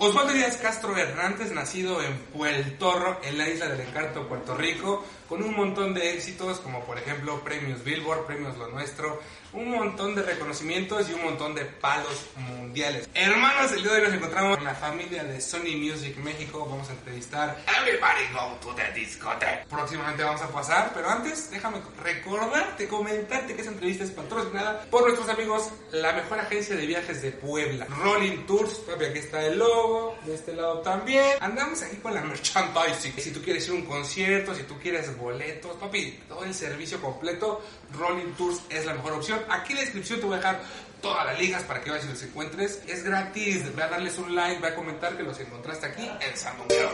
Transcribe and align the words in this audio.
Osvaldo 0.00 0.32
Díaz 0.32 0.56
Castro 0.56 0.96
Hernández, 0.96 1.52
nacido 1.52 2.02
en 2.02 2.18
Puerto 2.18 3.18
en 3.22 3.38
la 3.38 3.48
isla 3.48 3.68
del 3.68 3.80
Encanto, 3.80 4.28
Puerto 4.28 4.56
Rico, 4.56 5.04
con 5.28 5.42
un 5.42 5.54
montón 5.54 5.94
de 5.94 6.14
éxitos, 6.14 6.58
como 6.60 6.84
por 6.84 6.98
ejemplo 6.98 7.42
premios 7.44 7.84
Billboard, 7.84 8.26
premios 8.26 8.56
Lo 8.56 8.68
Nuestro, 8.68 9.20
un 9.52 9.70
montón 9.70 10.14
de 10.14 10.22
reconocimientos 10.22 11.08
y 11.08 11.14
un 11.14 11.24
montón 11.24 11.54
de 11.54 11.64
palos 11.64 12.26
mundiales. 12.36 13.08
Hermanos, 13.14 13.72
el 13.72 13.82
día 13.82 13.92
de 13.92 13.98
hoy 13.98 14.06
nos 14.06 14.14
encontramos 14.14 14.56
con 14.56 14.64
la 14.64 14.74
familia 14.74 15.24
de 15.24 15.40
Sony 15.40 15.76
Music 15.76 16.16
México. 16.18 16.66
Vamos 16.68 16.88
a 16.90 16.92
entrevistar 16.92 17.56
Everybody 17.66 18.32
Go 18.32 18.58
to 18.60 18.74
the 18.74 18.92
Discotheque. 18.98 19.66
Próximamente 19.68 20.22
vamos 20.22 20.42
a 20.42 20.48
pasar, 20.48 20.92
pero 20.94 21.08
antes 21.08 21.50
déjame 21.50 21.78
recordarte, 22.02 22.88
comentarte 22.88 23.54
que 23.54 23.60
esta 23.60 23.72
entrevista 23.72 24.04
es 24.04 24.10
patrocinada 24.10 24.84
por 24.90 25.02
nuestros 25.02 25.28
amigos, 25.28 25.70
la 25.92 26.12
mejor 26.12 26.38
agencia 26.40 26.76
de 26.76 26.86
viajes 26.86 27.22
de 27.22 27.32
Puebla, 27.32 27.86
Rolling 27.86 28.46
Tours. 28.46 28.80
Papi, 28.88 29.04
aquí 29.04 29.18
está 29.18 29.44
el 29.44 29.58
logo, 29.58 30.16
de 30.24 30.34
este 30.34 30.54
lado 30.54 30.78
también. 30.78 31.36
Andamos 31.40 31.82
aquí 31.82 31.96
con 31.96 32.14
la 32.14 32.22
merchandising. 32.24 33.12
Si 33.18 33.30
tú 33.32 33.42
quieres 33.42 33.66
ir 33.66 33.72
a 33.72 33.74
un 33.74 33.84
concierto, 33.84 34.54
si 34.54 34.62
tú 34.62 34.78
quieres 34.80 35.14
boletos, 35.18 35.76
papi, 35.76 36.20
todo 36.26 36.42
el 36.44 36.54
servicio 36.54 36.98
completo, 36.98 37.60
Rolling 37.92 38.32
Tours 38.32 38.62
es 38.70 38.86
la 38.86 38.94
mejor 38.94 39.12
opción. 39.12 39.40
Aquí 39.50 39.72
en 39.72 39.76
la 39.76 39.82
descripción 39.82 40.20
te 40.20 40.26
voy 40.26 40.34
a 40.34 40.38
dejar 40.38 40.60
todas 41.02 41.26
las 41.26 41.38
ligas 41.38 41.62
para 41.64 41.82
que 41.82 41.90
vayas 41.90 42.06
y 42.06 42.08
los 42.08 42.22
encuentres. 42.22 42.80
Es 42.86 43.04
gratis, 43.04 43.76
ve 43.76 43.82
a 43.82 43.88
darles 43.88 44.16
un 44.16 44.34
like, 44.34 44.60
ve 44.62 44.68
a 44.68 44.74
comentar 44.74 45.14
que 45.18 45.22
los 45.22 45.38
encontraste 45.38 45.86
aquí 45.86 46.08
en 46.08 46.36
Sandungueo. 46.36 46.90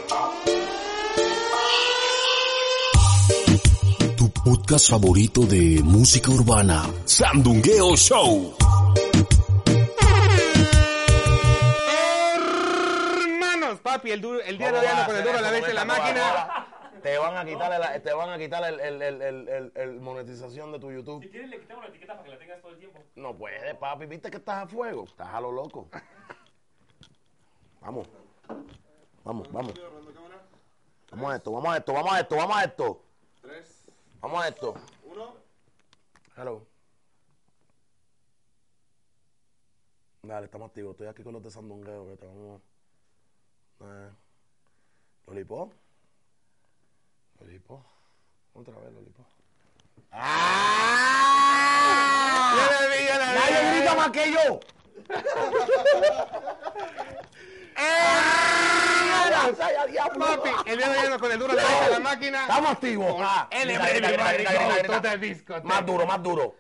Tu 4.17 4.31
podcast 4.33 4.91
favorito 4.91 5.43
de 5.43 5.81
música 5.85 6.31
urbana, 6.33 6.91
Sandungueo 7.05 7.97
Show. 7.97 8.64
Papi, 14.05 14.13
el, 14.13 14.21
duro, 14.21 14.41
el 14.41 14.59
día 14.59 14.71
de 14.73 14.79
hoy 14.79 14.87
ando 14.87 15.07
con 15.07 15.17
el 15.17 15.25
duro 15.25 15.39
a 15.39 15.41
la 15.41 15.51
vez 15.51 15.67
de 15.67 15.75
la 15.75 15.85
máquina. 15.85 16.67
Te 17.03 17.19
van 17.19 17.37
a 17.37 17.45
quitar, 17.45 17.95
el, 17.95 18.03
te 18.03 18.13
van 18.15 18.31
a 18.31 18.39
quitar 18.39 18.65
el, 18.65 18.81
el, 18.81 19.03
el, 19.03 19.23
el, 19.49 19.73
el 19.75 20.01
monetización 20.01 20.73
de 20.73 20.79
tu 20.79 20.91
YouTube. 20.91 21.23
Si 21.23 21.29
quieres 21.29 21.51
le 21.51 21.61
quitamos 21.61 21.85
la 21.85 21.91
etiqueta 21.91 22.15
para 22.15 22.25
que 22.25 22.31
la 22.31 22.39
tengas 22.39 22.63
todo 22.63 22.73
el 22.73 22.79
tiempo. 22.79 22.99
No 23.17 23.37
puede, 23.37 23.75
papi. 23.75 24.07
¿Viste 24.07 24.31
que 24.31 24.39
estás 24.39 24.65
a 24.65 24.67
fuego? 24.67 25.05
Estás 25.05 25.29
a 25.29 25.41
lo 25.41 25.53
loco. 25.53 25.89
Vamos. 27.81 28.09
Vamos, 29.23 29.53
vamos. 29.53 29.75
Vamos 31.11 31.33
a 31.33 31.37
esto, 31.37 31.53
vamos 31.53 31.75
a 31.75 31.77
esto, 31.77 31.93
vamos 31.93 32.13
a 32.13 32.21
esto, 32.21 32.37
vamos 32.37 32.57
a 32.57 32.65
esto. 32.65 33.03
Tres, 33.43 33.85
Vamos 34.21 34.43
a 34.43 34.49
esto. 34.49 34.75
uno. 35.05 35.35
Hello. 36.37 36.67
Dale, 40.23 40.47
estamos 40.47 40.69
activos. 40.69 40.93
Estoy 40.93 41.07
aquí 41.07 41.23
con 41.23 41.35
los 41.35 41.43
de 41.43 41.51
Sandungueo. 41.51 42.07
Que 42.07 42.15
estamos... 42.15 42.63
Eh. 43.81 44.11
¿Lolipo? 45.27 45.73
¿Lolipo? 47.41 47.85
Otra 48.55 48.79
vez, 48.79 48.93
Lolipo. 48.93 49.25
¡Ah! 50.13 51.35
¡Nadie 53.35 53.77
grita 53.77 53.95
más 53.95 54.11
que 54.11 54.33
yo! 54.33 54.61
¡Ah! 57.77 59.51
¡Ya, 59.59 59.87
diablo! 59.87 60.25
Papi, 60.25 60.51
el 60.71 60.79
día 60.79 60.89
de 60.89 60.99
ando 61.01 61.19
con 61.19 61.33
el 61.33 61.39
duro 61.39 61.55
de 61.55 61.63
la 61.91 62.01
máquina. 62.01 62.43
Estamos 62.43 62.71
activos. 62.71 63.17
Ah. 63.19 63.49
Más 65.65 65.85
duro, 65.87 66.07
más 66.07 66.23
duro. 66.23 66.57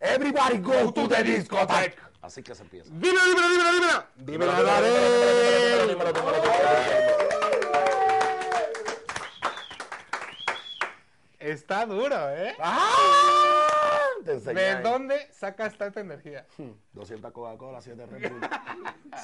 Everybody 0.00 0.58
go 0.58 0.90
to 0.90 1.08
the 1.08 1.22
discotheque. 1.22 1.96
Así 2.22 2.42
que 2.42 2.54
se 2.54 2.62
empieza. 2.62 2.90
Dímelo, 2.92 3.22
dímelo, 3.24 4.04
dímelo, 4.16 4.52
dímelo. 4.52 4.56
Dímelo, 5.86 6.12
Dímelo. 6.12 6.40
Está 11.38 11.86
duro, 11.86 12.30
¿eh? 12.30 12.54
¡Ah! 12.60 14.00
Te 14.24 14.32
enseñé 14.32 14.60
¿De 14.60 14.82
dónde 14.82 15.28
sacas 15.32 15.76
tanta 15.76 16.00
energía? 16.00 16.46
200 16.92 17.32
Coca-Cola, 17.32 17.80
7 17.80 18.06
Red 18.06 18.30
Bull, 18.30 18.40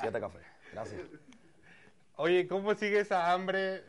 7 0.00 0.20
café. 0.20 0.38
Gracias. 0.72 1.02
Oye, 2.16 2.48
¿cómo 2.48 2.74
sigue 2.74 3.00
esa 3.00 3.32
hambre? 3.32 3.84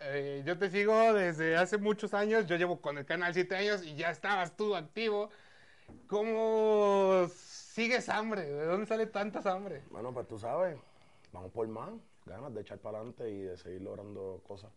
Eh, 0.00 0.42
yo 0.44 0.58
te 0.58 0.68
sigo 0.68 1.14
desde 1.14 1.56
hace 1.56 1.78
muchos 1.78 2.12
años. 2.12 2.46
Yo 2.46 2.56
llevo 2.56 2.82
con 2.82 2.98
el 2.98 3.06
canal 3.06 3.32
7 3.32 3.56
años 3.56 3.82
y 3.82 3.94
ya 3.96 4.10
estabas 4.10 4.54
tú 4.54 4.76
activo. 4.76 5.30
¿Cómo 6.08 7.26
sigues 7.28 8.08
hambre? 8.08 8.42
¿De 8.42 8.66
dónde 8.66 8.86
sale 8.86 9.06
tanta 9.06 9.40
hambre? 9.52 9.82
Bueno, 9.90 10.12
pues 10.12 10.26
tú 10.28 10.38
sabes, 10.38 10.78
vamos 11.32 11.50
por 11.52 11.66
más. 11.68 11.90
Ganas 12.26 12.52
de 12.54 12.60
echar 12.60 12.78
para 12.78 12.98
adelante 12.98 13.30
y 13.30 13.40
de 13.42 13.56
seguir 13.56 13.82
logrando 13.82 14.42
cosas. 14.46 14.70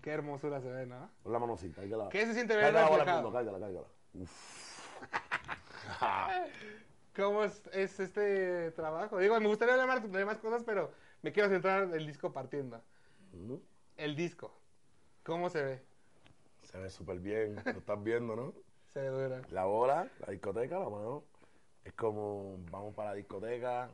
Qué 0.00 0.10
hermosura 0.10 0.60
se 0.60 0.68
ve, 0.68 0.86
¿no? 0.86 1.10
Con 1.22 1.32
la 1.32 1.38
manocita, 1.38 1.80
cárgala. 1.82 2.08
¿Qué 2.08 2.26
se 2.26 2.34
siente 2.34 2.56
ver 2.56 2.74
reflejado? 2.74 3.22
mundo, 3.22 3.32
cárgala, 3.32 3.58
cárgala. 3.60 3.86
Uf. 4.14 4.88
¿Cómo 7.16 7.44
es, 7.44 7.62
es 7.72 8.00
este 8.00 8.70
trabajo? 8.72 9.18
Digo, 9.18 9.38
me 9.38 9.46
gustaría 9.46 9.74
hablar 9.74 9.86
más- 9.88 10.10
de 10.10 10.24
más 10.24 10.38
cosas, 10.38 10.64
pero 10.64 10.92
me 11.20 11.30
quiero 11.32 11.48
centrar 11.50 11.84
en 11.84 11.94
el 11.94 12.06
disco 12.06 12.32
partiendo. 12.32 12.82
El 13.96 14.16
disco. 14.16 14.52
¿Cómo 15.22 15.50
se 15.50 15.62
ve? 15.62 15.82
Se 16.72 16.78
ve 16.78 16.88
súper 16.88 17.20
bien, 17.20 17.62
lo 17.66 17.78
estás 17.78 18.02
viendo, 18.02 18.34
¿no? 18.34 18.54
Se 18.94 19.00
ve 19.00 19.08
dura. 19.08 19.42
La 19.50 19.66
bola, 19.66 20.08
la 20.26 20.32
discoteca, 20.32 20.78
la 20.78 20.88
mano. 20.88 21.22
Es 21.84 21.92
como, 21.92 22.56
vamos 22.70 22.94
para 22.94 23.10
la 23.10 23.16
discoteca, 23.16 23.90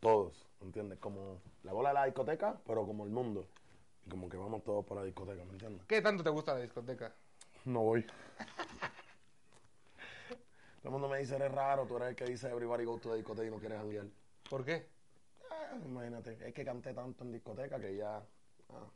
todos, 0.00 0.48
¿entiendes? 0.62 0.98
Como 0.98 1.42
la 1.62 1.72
bola 1.72 1.90
de 1.90 1.94
la 1.96 2.04
discoteca, 2.06 2.58
pero 2.66 2.86
como 2.86 3.04
el 3.04 3.10
mundo. 3.10 3.46
Y 4.06 4.10
como 4.10 4.30
que 4.30 4.38
vamos 4.38 4.64
todos 4.64 4.86
para 4.86 5.00
la 5.00 5.06
discoteca, 5.06 5.44
¿me 5.44 5.52
entiendes? 5.52 5.84
¿Qué 5.86 6.00
tanto 6.00 6.24
te 6.24 6.30
gusta 6.30 6.54
la 6.54 6.60
discoteca? 6.60 7.12
No 7.66 7.80
voy. 7.80 8.06
Todo 10.80 10.84
el 10.84 10.90
mundo 10.92 11.08
me 11.08 11.18
dice, 11.18 11.36
eres 11.36 11.52
raro, 11.52 11.86
tú 11.86 11.96
eres 11.96 12.10
el 12.10 12.16
que 12.16 12.24
dice 12.24 12.48
everybody 12.48 12.84
go 12.84 12.98
to 12.98 13.10
the 13.10 13.16
discoteca 13.16 13.48
y 13.48 13.50
no 13.50 13.58
quieres 13.58 13.78
janguear. 13.78 14.06
¿Por 14.48 14.64
qué? 14.64 14.86
Ah, 15.50 15.76
imagínate, 15.84 16.38
es 16.46 16.54
que 16.54 16.64
canté 16.64 16.94
tanto 16.94 17.24
en 17.24 17.32
discoteca 17.32 17.78
que 17.78 17.96
ya, 17.96 18.16
ah, 18.16 18.86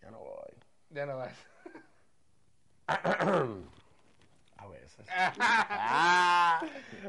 ya 0.00 0.10
no 0.10 0.20
voy. 0.20 0.71
Ya 0.92 1.06
no 1.06 1.16
vas. 1.16 1.32
A 4.56 4.66
veces. 4.68 5.06
Ah. 5.10 6.60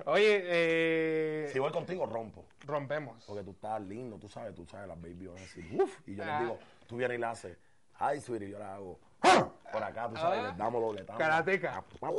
Oye, 0.06 0.42
eh, 0.46 1.50
Si 1.52 1.60
voy 1.60 1.72
contigo, 1.72 2.06
rompo. 2.06 2.46
rompemos. 2.66 3.24
Porque 3.26 3.44
tú 3.44 3.52
estás 3.52 3.82
lindo, 3.82 4.18
tú 4.18 4.28
sabes, 4.30 4.56
tú 4.56 4.66
sabes, 4.66 4.88
las 4.88 5.00
baby 5.02 5.28
van 5.28 5.38
a 5.38 5.42
decir, 5.42 5.66
uff, 5.82 6.00
y 6.08 6.16
yo 6.16 6.24
Ah. 6.24 6.28
les 6.28 6.40
digo, 6.42 6.60
tú 6.88 6.98
vienes 6.98 7.18
y 7.18 7.22
la 7.22 7.32
haces, 7.32 7.58
ay, 7.96 8.22
sweetie, 8.22 8.50
yo 8.50 8.58
la 8.60 8.76
hago, 8.76 9.00
¡ah! 9.22 9.50
por 9.72 9.84
acá, 9.84 10.10
tú 10.10 10.16
sabes, 10.16 10.40
Ah. 10.40 10.48
les 10.48 10.58
damos 10.58 10.82
dobletamos. 10.82 11.20
Karateca. 11.20 11.84
Ahí 12.02 12.16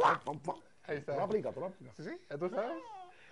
Ahí 0.87 0.97
está. 0.99 1.13
Tú 1.13 1.19
lo 1.19 1.25
aplicas, 1.25 1.55
tú 1.55 1.61
lo 1.61 1.67
aplicas. 1.67 1.97
Sí, 1.97 2.03
sí, 2.05 2.19
tú 2.39 2.49
sabes. 2.51 2.77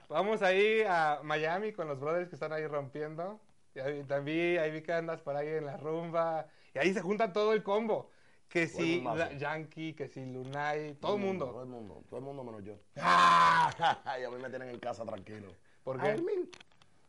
Vamos 0.09 0.43
ahí 0.43 0.83
a 0.89 1.21
Miami 1.23 1.73
con 1.73 1.87
los 1.87 2.01
brothers 2.01 2.29
que 2.29 2.37
están 2.37 2.53
ahí 2.53 2.67
rompiendo. 2.67 3.39
Y 3.75 3.81
ahí, 3.81 4.03
también 4.05 4.59
ahí 4.59 4.71
vi 4.71 4.83
que 4.83 4.93
andas 4.93 5.21
por 5.21 5.37
ahí 5.37 5.49
en 5.49 5.67
la 5.67 5.77
rumba. 5.77 6.47
Y 6.75 6.79
ahí 6.79 6.93
se 6.95 7.01
junta 7.03 7.33
todo 7.33 7.53
el 7.53 7.63
combo. 7.63 8.11
Que 8.53 8.69
la- 9.03 9.33
Yankee, 9.33 9.95
que 9.95 10.09
si 10.09 10.27
Lunay, 10.27 10.95
todo 10.97 11.15
el 11.17 11.23
mundo. 11.23 11.47
Todo 11.47 11.63
el 11.63 11.69
mundo, 11.69 12.05
todo 12.07 12.19
el 12.19 12.25
mundo 12.25 12.45
menos 12.45 12.63
yo. 12.63 12.79
y 12.97 14.25
a 14.25 14.31
mí 14.31 14.37
me 14.43 14.51
tienen 14.51 14.69
en 14.69 14.79
casa 14.79 15.07
tranquilo. 15.07 15.49
¿Por 15.83 15.99
qué? 15.99 16.23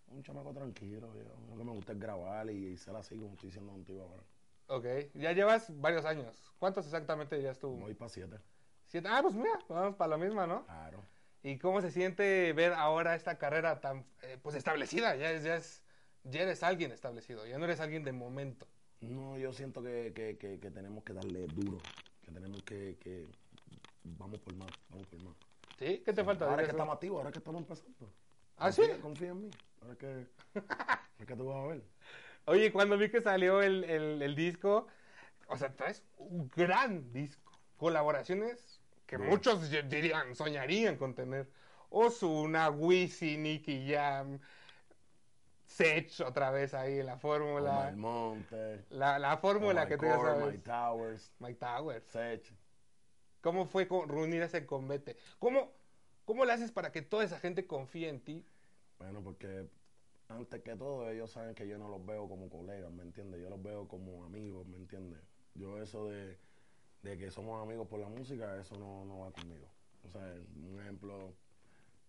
Un 0.07 0.23
chamaco 0.23 0.53
tranquilo, 0.53 1.13
yo. 1.15 1.35
Lo 1.49 1.57
que 1.57 1.63
me 1.65 1.71
gusta 1.71 1.91
es 1.91 1.99
grabar 1.99 2.49
y, 2.49 2.67
y 2.67 2.77
ser 2.77 2.95
así 2.95 3.17
como 3.17 3.33
estoy 3.33 3.47
diciendo 3.49 3.73
contigo 3.73 4.03
ahora. 4.03 4.23
Ok, 4.67 5.11
ya 5.15 5.33
llevas 5.33 5.67
varios 5.81 6.05
años. 6.05 6.41
¿Cuántos 6.59 6.85
exactamente 6.85 7.41
ya 7.41 7.53
tú? 7.53 7.71
Voy 7.71 7.93
para 7.93 8.07
siete. 8.07 8.37
Siete. 8.87 9.09
Ah, 9.11 9.19
pues 9.21 9.33
mira, 9.33 9.59
vamos 9.67 9.95
para 9.95 10.11
la 10.11 10.17
misma, 10.17 10.47
¿no? 10.47 10.63
Claro. 10.65 11.03
¿Y 11.41 11.57
cómo 11.57 11.81
se 11.81 11.91
siente 11.91 12.53
ver 12.53 12.71
ahora 12.71 13.15
esta 13.15 13.37
carrera 13.37 13.81
tan, 13.81 14.05
eh, 14.21 14.37
pues, 14.41 14.55
establecida? 14.55 15.17
Ya, 15.17 15.31
es, 15.31 15.43
ya, 15.43 15.57
es, 15.57 15.83
ya 16.23 16.43
eres 16.43 16.63
alguien 16.63 16.93
establecido, 16.93 17.45
ya 17.45 17.57
no 17.57 17.65
eres 17.65 17.81
alguien 17.81 18.05
de 18.05 18.13
momento. 18.13 18.65
No, 19.09 19.37
yo 19.37 19.51
siento 19.53 19.81
que, 19.83 20.11
que, 20.15 20.37
que, 20.37 20.59
que 20.59 20.71
tenemos 20.71 21.03
que 21.03 21.13
darle 21.13 21.47
duro. 21.47 21.77
Que 22.23 22.31
tenemos 22.31 22.61
que, 22.63 22.97
que. 22.99 23.25
Vamos 24.03 24.39
por 24.39 24.55
más, 24.55 24.69
vamos 24.89 25.07
por 25.07 25.23
más. 25.23 25.35
¿Sí? 25.79 26.01
¿Qué 26.05 26.13
te 26.13 26.23
falta? 26.23 26.49
Ahora 26.49 26.63
que 26.63 26.71
estamos 26.71 26.93
activos, 26.95 27.17
ahora 27.19 27.31
que 27.31 27.39
estamos 27.39 27.61
empezando. 27.61 28.11
¿Ah, 28.57 28.71
sí? 28.71 28.81
Confía- 28.81 29.01
Confía 29.01 29.29
en 29.29 29.41
mí. 29.41 29.49
Ahora 29.81 29.95
que, 29.95 30.27
es 31.19 31.25
que 31.25 31.35
tú 31.35 31.45
vas 31.45 31.57
a 31.63 31.67
ver. 31.67 31.83
Oye, 32.45 32.71
cuando 32.71 32.97
vi 32.97 33.09
que 33.09 33.21
salió 33.21 33.61
el, 33.61 33.83
el- 33.85 34.21
el 34.21 34.35
disco, 34.35 34.87
o 35.47 35.57
sea, 35.57 35.73
traes 35.75 36.03
un 36.17 36.49
gran 36.55 37.11
disco. 37.13 37.51
Colaboraciones 37.77 38.79
que 39.05 39.17
Sí. 39.17 39.23
muchos 39.23 39.69
dirían, 39.89 40.35
soñarían 40.35 40.97
con 40.97 41.15
tener. 41.15 41.49
Ozuna, 41.89 42.69
Wisin, 42.69 43.43
Nicky 43.43 43.87
Jam, 43.91 44.39
Sech 45.73 46.21
otra 46.21 46.51
vez 46.51 46.73
ahí 46.73 46.99
en 46.99 47.07
la 47.07 47.17
fórmula. 47.17 47.91
Monte. 47.95 48.85
La, 48.89 49.17
la 49.17 49.37
fórmula 49.37 49.87
que 49.87 49.97
tú 49.97 50.05
ya 50.05 50.19
sabes. 50.19 50.45
Mike 50.53 50.63
Towers. 50.63 51.33
Mike 51.39 51.59
Towers. 51.59 52.03
Sech. 52.05 52.53
¿Cómo 53.41 53.65
fue 53.65 53.87
reunir 54.07 54.41
ese 54.43 54.65
convete? 54.65 55.17
¿Cómo, 55.39 55.71
¿Cómo 56.25 56.45
le 56.45 56.53
haces 56.53 56.71
para 56.71 56.91
que 56.91 57.01
toda 57.01 57.23
esa 57.23 57.39
gente 57.39 57.65
confíe 57.65 58.07
en 58.07 58.23
ti? 58.23 58.45
Bueno, 58.99 59.21
porque 59.23 59.67
antes 60.27 60.61
que 60.61 60.75
todo 60.75 61.09
ellos 61.09 61.31
saben 61.31 61.55
que 61.55 61.67
yo 61.67 61.77
no 61.77 61.89
los 61.89 62.05
veo 62.05 62.29
como 62.29 62.49
colegas, 62.49 62.91
¿me 62.91 63.03
entiendes? 63.03 63.41
Yo 63.41 63.49
los 63.49 63.61
veo 63.61 63.87
como 63.87 64.23
amigos, 64.25 64.67
¿me 64.67 64.77
entiendes? 64.77 65.19
Yo 65.55 65.81
eso 65.81 66.07
de, 66.07 66.37
de 67.01 67.17
que 67.17 67.31
somos 67.31 67.61
amigos 67.61 67.87
por 67.87 67.99
la 67.99 68.09
música, 68.09 68.59
eso 68.59 68.77
no, 68.77 69.05
no 69.05 69.19
va 69.19 69.31
conmigo. 69.31 69.67
O 70.03 70.09
sea, 70.09 70.21
un 70.55 70.79
ejemplo, 70.79 71.35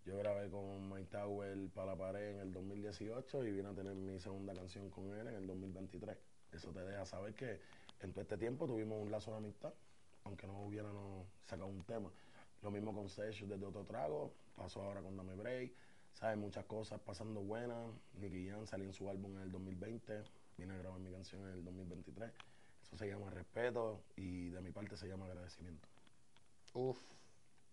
yo 0.04 0.18
grabé 0.18 0.50
con 0.50 0.88
Mike 0.90 1.08
Tower 1.10 1.56
para 1.74 1.92
la 1.92 1.96
pared 1.96 2.32
en 2.32 2.40
el 2.40 2.52
2018 2.52 3.44
y 3.44 3.52
vine 3.52 3.68
a 3.68 3.74
tener 3.74 3.94
mi 3.94 4.18
segunda 4.20 4.52
canción 4.52 4.90
con 4.90 5.14
él 5.14 5.26
en 5.28 5.34
el 5.34 5.46
2023. 5.46 6.16
Eso 6.52 6.70
te 6.72 6.80
deja 6.80 7.06
saber 7.06 7.34
que 7.34 7.60
en 8.00 8.12
todo 8.12 8.20
este 8.20 8.36
tiempo 8.36 8.66
tuvimos 8.66 9.02
un 9.02 9.10
lazo 9.10 9.30
de 9.30 9.38
amistad, 9.38 9.72
aunque 10.24 10.46
no 10.46 10.60
hubiéramos 10.62 11.26
sacado 11.44 11.68
un 11.68 11.82
tema. 11.84 12.10
Lo 12.62 12.70
mismo 12.70 12.92
con 12.92 13.08
Session 13.08 13.48
desde 13.48 13.64
otro 13.64 13.84
trago, 13.84 14.34
pasó 14.54 14.82
ahora 14.82 15.00
con 15.00 15.16
Dame 15.16 15.34
Break, 15.34 15.72
¿sabes? 16.12 16.36
Muchas 16.36 16.66
cosas 16.66 17.00
pasando 17.00 17.40
buenas. 17.40 17.90
Nicky 18.14 18.48
Jam 18.48 18.66
salió 18.66 18.86
en 18.86 18.92
su 18.92 19.08
álbum 19.08 19.36
en 19.36 19.42
el 19.42 19.52
2020, 19.52 20.22
vine 20.58 20.74
a 20.74 20.76
grabar 20.78 21.00
mi 21.00 21.10
canción 21.12 21.42
en 21.48 21.54
el 21.54 21.64
2023. 21.64 22.30
Eso 22.82 22.96
se 22.98 23.08
llama 23.08 23.30
respeto 23.30 24.02
y 24.16 24.50
de 24.50 24.60
mi 24.60 24.70
parte 24.70 24.98
se 24.98 25.08
llama 25.08 25.24
agradecimiento. 25.26 25.88
Uf, 26.74 26.98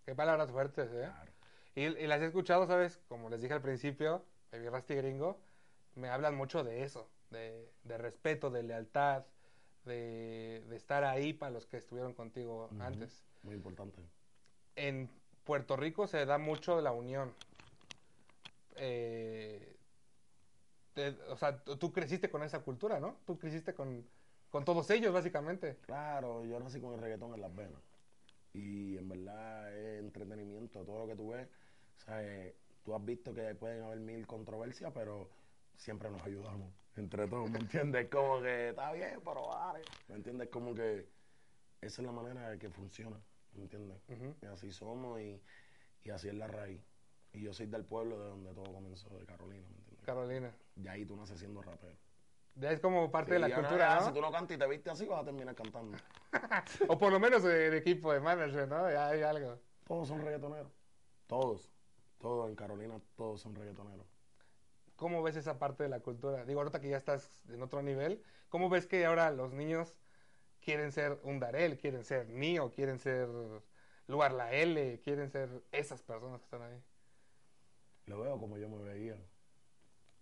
qué 0.06 0.16
palabras 0.16 0.50
fuertes, 0.50 0.89
¿eh? 0.92 1.10
Claro. 1.13 1.40
Y, 1.75 1.81
y 1.83 2.07
las 2.07 2.21
he 2.21 2.25
escuchado, 2.25 2.68
¿sabes? 2.68 3.00
Como 3.07 3.29
les 3.29 3.41
dije 3.41 3.53
al 3.53 3.62
principio, 3.62 4.23
Baby 4.51 4.69
Rasty 4.69 4.95
Gringo, 4.95 5.39
me 5.95 6.09
hablan 6.09 6.35
mucho 6.35 6.63
de 6.63 6.83
eso, 6.83 7.09
de, 7.29 7.71
de 7.83 7.97
respeto, 7.97 8.50
de 8.50 8.63
lealtad, 8.63 9.23
de, 9.85 10.63
de 10.68 10.75
estar 10.75 11.03
ahí 11.03 11.33
para 11.33 11.51
los 11.51 11.65
que 11.65 11.77
estuvieron 11.77 12.13
contigo 12.13 12.69
antes. 12.79 13.23
Muy 13.44 13.56
importante. 13.56 14.01
En 14.75 15.09
Puerto 15.44 15.75
Rico 15.75 16.07
se 16.07 16.25
da 16.25 16.38
mucho 16.38 16.75
de 16.75 16.81
la 16.83 16.91
unión. 16.91 17.33
Eh, 18.75 19.75
te- 20.94 21.17
o 21.29 21.35
sea, 21.38 21.57
tú 21.63 21.77
tú 21.77 21.91
creciste 21.91 22.29
con 22.29 22.44
esa 22.44 22.59
cultura, 22.59 23.00
¿no? 23.00 23.17
Tú 23.25 23.38
creciste 23.38 23.74
con, 23.74 24.06
con 24.50 24.65
todos 24.65 24.89
ellos, 24.91 25.13
básicamente. 25.13 25.77
Claro, 25.85 26.45
yo 26.45 26.59
nací 26.59 26.79
con 26.79 26.94
el 26.94 27.01
reggaetón 27.01 27.33
en 27.33 27.41
las 27.41 27.56
venas. 27.56 27.81
Y 28.53 28.98
en 28.98 29.07
verdad 29.09 29.75
es 29.77 30.00
entretenimiento, 30.00 30.83
todo 30.83 31.00
lo 31.00 31.07
que 31.07 31.15
tú 31.15 31.30
ves. 31.30 31.48
¿sabes? 31.98 32.53
Tú 32.83 32.95
has 32.95 33.06
visto 33.06 33.33
que 33.33 33.53
pueden 33.56 33.83
haber 33.83 34.00
mil 34.00 34.25
controversias, 34.25 34.92
pero 34.94 35.30
siempre 35.75 36.09
nos 36.09 36.21
ayudamos 36.24 36.71
entre 36.95 37.27
todos, 37.27 37.50
¿me 37.50 37.59
entiendes? 37.59 38.09
Como 38.09 38.42
que 38.42 38.69
está 38.69 38.92
bien, 38.92 39.19
pero 39.24 39.48
vale. 39.48 39.81
¿Me 40.09 40.15
entiendes? 40.15 40.50
Como 40.50 40.74
que 40.74 41.07
esa 41.80 42.01
es 42.01 42.06
la 42.06 42.12
manera 42.12 42.50
de 42.50 42.59
que 42.59 42.69
funciona, 42.69 43.19
¿me 43.53 43.63
entiendes? 43.63 43.98
Y 44.42 44.45
así 44.45 44.71
somos 44.71 45.19
y, 45.21 45.42
y 46.03 46.09
así 46.09 46.27
es 46.27 46.36
la 46.36 46.48
raíz. 46.48 46.81
Y 47.33 47.42
yo 47.42 47.53
soy 47.53 47.68
del 47.68 47.86
pueblo 47.86 48.19
de 48.19 48.30
donde 48.30 48.53
todo 48.53 48.74
comenzó, 48.74 49.09
de 49.18 49.25
Carolina, 49.25 49.68
¿me 49.69 49.77
entiendes? 49.77 50.06
Carolina. 50.06 50.56
Y 50.75 50.88
ahí 50.88 51.06
tú 51.06 51.15
naces 51.15 51.39
siendo 51.39 51.62
rapero. 51.62 51.98
Ya 52.56 52.71
es 52.71 52.80
como 52.80 53.12
parte 53.12 53.36
de 53.36 53.39
Sí, 53.39 53.42
la 53.42 53.50
y 53.50 53.51
ahora 53.51 53.69
cultura, 53.69 53.95
¿no? 53.95 54.01
Si 54.01 54.12
tú 54.13 54.21
no 54.21 54.31
cantas 54.31 54.56
y 54.56 54.59
te 54.59 54.68
viste 54.68 54.89
así, 54.89 55.06
vas 55.07 55.21
a 55.21 55.25
terminar 55.25 55.56
cantando. 55.56 55.98
O 56.88 56.98
por 56.98 57.12
lo 57.12 57.19
menos 57.19 57.44
de, 57.44 57.69
de 57.69 57.77
equipo 57.77 58.12
de 58.13 58.19
manager, 58.19 58.68
¿no? 58.68 58.89
Ya 58.92 59.07
hay 59.09 59.21
algo. 59.21 59.59
Todos 59.86 60.07
son 60.07 60.21
reggaetoneros. 60.21 60.71
Todos. 61.27 61.71
Todos 62.19 62.50
en 62.50 62.56
Carolina, 62.56 63.01
todos 63.15 63.42
son 63.42 63.56
reggaetoneros. 63.56 64.07
¿Cómo 64.95 65.24
ves 65.24 65.36
esa 65.36 65.57
parte 65.59 65.83
de 65.83 65.89
la 65.89 66.01
cultura? 66.01 66.45
Digo, 66.45 66.59
ahorita 66.62 66.80
que 66.80 66.89
ya 66.89 66.98
estás 66.98 67.44
en 67.50 67.62
otro 67.63 67.81
nivel, 67.81 68.24
¿cómo 68.50 68.69
ves 68.69 68.86
que 68.88 69.06
ahora 69.06 69.31
los 69.31 69.51
niños 69.53 69.98
quieren 70.62 70.92
ser 70.92 71.19
un 71.24 71.39
Darel, 71.39 71.77
quieren 71.80 72.06
ser 72.06 72.30
Nio, 72.30 72.71
quieren 72.71 73.00
ser 73.00 73.30
Luar 74.07 74.33
La 74.33 74.53
L, 74.53 75.00
quieren 75.01 75.30
ser 75.31 75.63
esas 75.71 76.03
personas 76.03 76.39
que 76.42 76.45
están 76.45 76.62
ahí? 76.63 76.83
Lo 78.06 78.19
veo 78.19 78.39
como 78.39 78.57
yo 78.59 78.69
me 78.69 78.77
veía. 78.83 79.18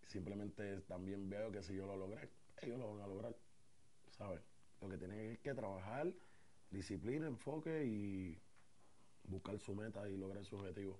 Simplemente 0.09 0.81
también 0.81 1.29
veo 1.29 1.51
que 1.51 1.61
si 1.61 1.75
yo 1.75 1.85
lo 1.85 1.95
logré, 1.95 2.29
ellos 2.63 2.79
lo 2.79 2.95
van 2.95 3.01
a 3.03 3.07
lograr. 3.07 3.35
¿Sabes? 4.17 4.41
Lo 4.81 4.89
que 4.89 4.97
tienen 4.97 5.19
es 5.19 5.39
que 5.39 5.53
trabajar, 5.53 6.11
disciplina, 6.71 7.27
enfoque 7.27 7.85
y 7.85 8.41
buscar 9.25 9.59
su 9.59 9.75
meta 9.75 10.09
y 10.09 10.17
lograr 10.17 10.43
su 10.45 10.55
objetivo. 10.55 10.99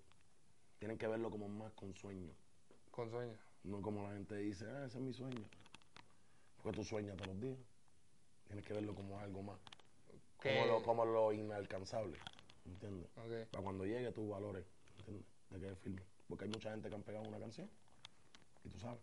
Tienen 0.77 0.99
que 0.99 1.07
verlo 1.07 1.31
como 1.31 1.49
más 1.49 1.73
con 1.73 1.95
sueño. 1.95 2.31
Con 2.91 3.09
sueño. 3.09 3.35
No 3.63 3.81
como 3.81 4.03
la 4.03 4.13
gente 4.13 4.35
dice, 4.35 4.65
ah, 4.69 4.85
ese 4.85 4.99
es 4.99 5.03
mi 5.03 5.11
sueño. 5.11 5.43
Porque 6.61 6.77
tú 6.77 6.83
sueñas 6.83 7.17
todos 7.17 7.29
los 7.29 7.41
días. 7.41 7.57
Tienes 8.45 8.63
que 8.63 8.73
verlo 8.73 8.93
como 8.93 9.19
algo 9.19 9.41
más. 9.41 9.59
Como 10.37 10.65
lo, 10.67 10.83
como 10.83 11.05
lo 11.05 11.33
inalcanzable. 11.33 12.19
¿Entiendes? 12.63 13.09
Para 13.49 13.63
cuando 13.63 13.85
llegue 13.85 14.11
tú 14.11 14.29
valores, 14.29 14.65
¿entiendes? 14.99 15.25
De 15.49 15.59
que 15.59 15.71
es 15.71 15.79
firme. 15.79 16.03
Porque 16.27 16.45
hay 16.45 16.51
mucha 16.51 16.69
gente 16.69 16.89
que 16.89 16.95
han 16.95 17.01
pegado 17.01 17.27
una 17.27 17.39
canción. 17.39 17.67
Y 18.63 18.69
tú 18.69 18.79
sabes. 18.79 18.99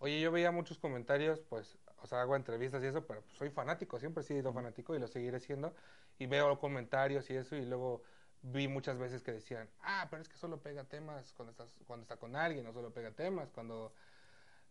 Oye, 0.00 0.20
yo 0.20 0.30
veía 0.30 0.50
muchos 0.52 0.78
comentarios, 0.78 1.40
pues, 1.40 1.76
o 2.02 2.06
sea, 2.06 2.20
hago 2.22 2.36
entrevistas 2.36 2.82
y 2.82 2.86
eso, 2.86 3.04
pero 3.06 3.22
pues, 3.22 3.36
soy 3.36 3.50
fanático, 3.50 3.98
siempre 3.98 4.22
he 4.22 4.26
sido 4.26 4.52
fanático 4.52 4.94
y 4.94 4.98
lo 5.00 5.08
seguiré 5.08 5.40
siendo. 5.40 5.74
Y 6.18 6.26
veo 6.26 6.58
comentarios 6.58 7.28
y 7.30 7.36
eso, 7.36 7.56
y 7.56 7.64
luego 7.64 8.02
vi 8.42 8.68
muchas 8.68 8.98
veces 8.98 9.22
que 9.22 9.32
decían, 9.32 9.68
ah, 9.82 10.06
pero 10.10 10.22
es 10.22 10.28
que 10.28 10.36
solo 10.36 10.60
pega 10.60 10.84
temas 10.84 11.32
cuando 11.32 11.50
estás 11.50 11.68
cuando 11.86 12.02
está 12.02 12.16
con 12.16 12.36
alguien, 12.36 12.64
no 12.64 12.72
solo 12.72 12.92
pega 12.92 13.10
temas 13.10 13.50
cuando 13.50 13.92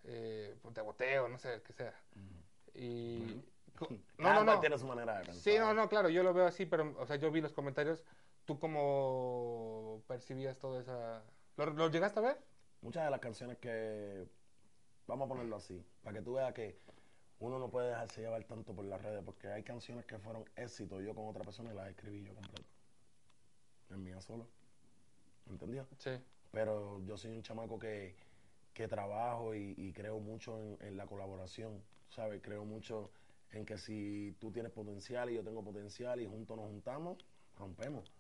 eh, 0.06 0.56
pues, 0.62 0.74
te 0.74 0.82
boteo, 0.82 1.28
no 1.28 1.38
sé, 1.38 1.62
que 1.62 1.74
sea. 1.74 1.94
Y... 2.74 3.42
co- 3.78 3.90
No, 4.18 4.24
Cada 4.24 4.36
no, 4.40 4.44
cual 4.46 4.56
no. 4.56 4.62
tiene 4.62 4.78
su 4.78 4.88
manera 4.88 5.20
de 5.20 5.26
pensar. 5.26 5.44
Sí, 5.44 5.60
no, 5.60 5.74
no, 5.74 5.88
claro, 5.90 6.10
yo 6.10 6.24
lo 6.24 6.34
veo 6.34 6.48
así, 6.48 6.66
pero, 6.66 6.96
o 6.98 7.06
sea, 7.06 7.18
yo 7.18 7.32
vi 7.32 7.42
los 7.42 7.54
comentarios. 7.54 8.04
¿Tú 8.46 8.60
cómo 8.60 10.02
percibías 10.08 10.58
toda 10.58 10.82
esa...? 10.82 11.22
¿Lo, 11.58 11.66
lo 11.68 11.90
llegaste 11.90 12.20
a 12.20 12.24
ver? 12.24 12.38
Muchas 12.82 13.06
de 13.06 13.12
las 13.12 13.20
canciones 13.20 13.58
que. 13.58 14.28
Vamos 15.08 15.26
a 15.26 15.30
ponerlo 15.30 15.56
así. 15.56 15.84
Para 16.04 16.18
que 16.18 16.24
tú 16.24 16.34
veas 16.34 16.54
que 16.54 16.78
uno 17.40 17.60
no 17.60 17.70
puede 17.70 17.90
dejarse 17.90 18.22
llevar 18.22 18.44
tanto 18.44 18.74
por 18.74 18.86
las 18.86 19.02
redes. 19.02 19.24
Porque 19.24 19.48
hay 19.48 19.64
canciones 19.64 20.06
que 20.06 20.18
fueron 20.20 20.46
éxitos 20.56 21.04
yo 21.04 21.16
con 21.16 21.28
otra 21.28 21.44
persona 21.44 21.72
y 21.72 21.76
las 21.76 21.90
escribí 21.90 22.24
yo 22.24 22.34
completo. 22.36 22.70
En 23.90 24.04
mía 24.04 24.22
solo. 24.22 24.48
¿Entendió? 25.50 25.88
Sí. 25.98 26.12
Pero 26.52 27.02
yo 27.06 27.18
soy 27.18 27.32
un 27.32 27.42
chamaco 27.42 27.80
que, 27.80 28.16
que 28.74 28.88
trabajo 28.88 29.56
y, 29.56 29.76
y 29.78 29.94
creo 29.94 30.20
mucho 30.20 30.60
en, 30.60 30.78
en 30.82 30.98
la 30.98 31.06
colaboración, 31.06 31.82
¿sabes? 32.10 32.42
Creo 32.42 32.66
mucho 32.66 33.12
en 33.52 33.66
que 33.66 33.78
si 33.78 34.36
tú 34.40 34.52
tienes 34.52 34.72
potencial 34.72 35.30
y 35.30 35.36
yo 35.36 35.44
tengo 35.44 35.64
potencial 35.64 36.20
y 36.22 36.28
juntos 36.28 36.58
nos 36.58 36.68
juntamos, 36.68 37.18
rompemos. 37.58 38.12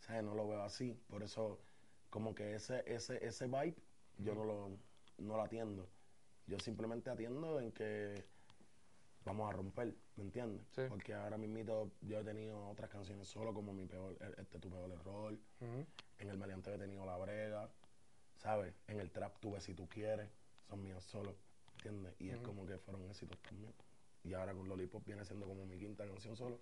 ¿Sabes? 0.00 0.22
No 0.24 0.34
lo 0.34 0.48
veo 0.48 0.62
así. 0.62 0.98
Por 1.08 1.22
eso, 1.22 1.60
como 2.08 2.34
que 2.34 2.54
ese, 2.54 2.82
ese, 2.86 3.24
ese 3.24 3.46
vibe, 3.46 3.76
yo 4.22 4.34
no 4.34 4.44
lo, 4.44 4.70
no 5.18 5.36
lo 5.36 5.42
atiendo. 5.42 5.88
Yo 6.46 6.58
simplemente 6.58 7.10
atiendo 7.10 7.60
en 7.60 7.72
que 7.72 8.24
vamos 9.24 9.48
a 9.48 9.56
romper, 9.56 9.94
¿me 10.16 10.24
entiendes? 10.24 10.66
Sí. 10.74 10.82
Porque 10.88 11.14
ahora 11.14 11.36
mismo 11.36 11.90
yo 12.02 12.18
he 12.18 12.24
tenido 12.24 12.68
otras 12.68 12.90
canciones 12.90 13.28
solo, 13.28 13.52
como 13.54 13.72
mi 13.72 13.86
peor, 13.86 14.16
este 14.38 14.58
tu 14.58 14.70
peor 14.70 14.90
error. 14.90 15.38
En 15.60 16.28
el 16.28 16.38
maleanteo 16.38 16.74
he 16.74 16.78
tenido 16.78 17.04
La 17.06 17.16
Brega, 17.16 17.70
¿sabes? 18.36 18.74
En 18.88 19.00
el 19.00 19.10
trap 19.10 19.38
tuve 19.38 19.60
Si 19.60 19.74
Tú 19.74 19.88
Quieres, 19.88 20.28
son 20.68 20.82
mías 20.82 21.04
solo, 21.04 21.36
¿entiendes? 21.74 22.14
Y 22.18 22.30
es 22.30 22.40
como 22.40 22.66
que 22.66 22.78
fueron 22.78 23.04
éxitos 23.04 23.38
también. 23.40 23.74
Y 24.22 24.34
ahora 24.34 24.52
con 24.52 24.68
Lollipop 24.68 25.04
viene 25.04 25.24
siendo 25.24 25.46
como 25.46 25.64
mi 25.64 25.78
quinta 25.78 26.06
canción 26.06 26.36
solo. 26.36 26.58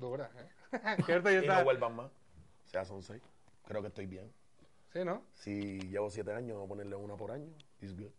Dura, 0.00 0.30
¿eh? 0.36 0.48
Y 1.44 1.46
no 1.46 1.64
vuelvan 1.64 1.94
más. 1.94 2.10
O 2.10 2.68
sea, 2.68 2.84
son 2.84 3.02
seis. 3.02 3.22
Creo 3.64 3.80
que 3.80 3.88
estoy 3.88 4.06
bien. 4.06 4.32
Sí, 4.96 5.04
¿no? 5.04 5.22
Si 5.34 5.78
llevo 5.90 6.08
siete 6.08 6.32
años, 6.32 6.56
voy 6.56 6.64
a 6.64 6.68
ponerle 6.68 6.96
una 6.96 7.18
por 7.18 7.30
año. 7.30 7.52
It's 7.82 7.94
good. 7.94 8.10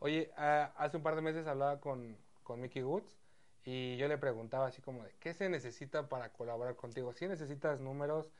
Oye, 0.00 0.32
ah, 0.36 0.72
hace 0.76 0.96
un 0.96 1.04
par 1.04 1.14
de 1.14 1.22
meses 1.22 1.46
hablaba 1.46 1.78
con, 1.80 2.16
con 2.42 2.60
Mickey 2.60 2.82
Woods 2.82 3.16
y 3.64 3.96
yo 3.96 4.08
le 4.08 4.18
preguntaba 4.18 4.66
así 4.66 4.82
como 4.82 5.04
de, 5.04 5.14
¿qué 5.20 5.34
se 5.34 5.48
necesita 5.48 6.08
para 6.08 6.32
colaborar 6.32 6.74
contigo? 6.74 7.12
Si 7.12 7.28
necesitas 7.28 7.78
números, 7.78 8.32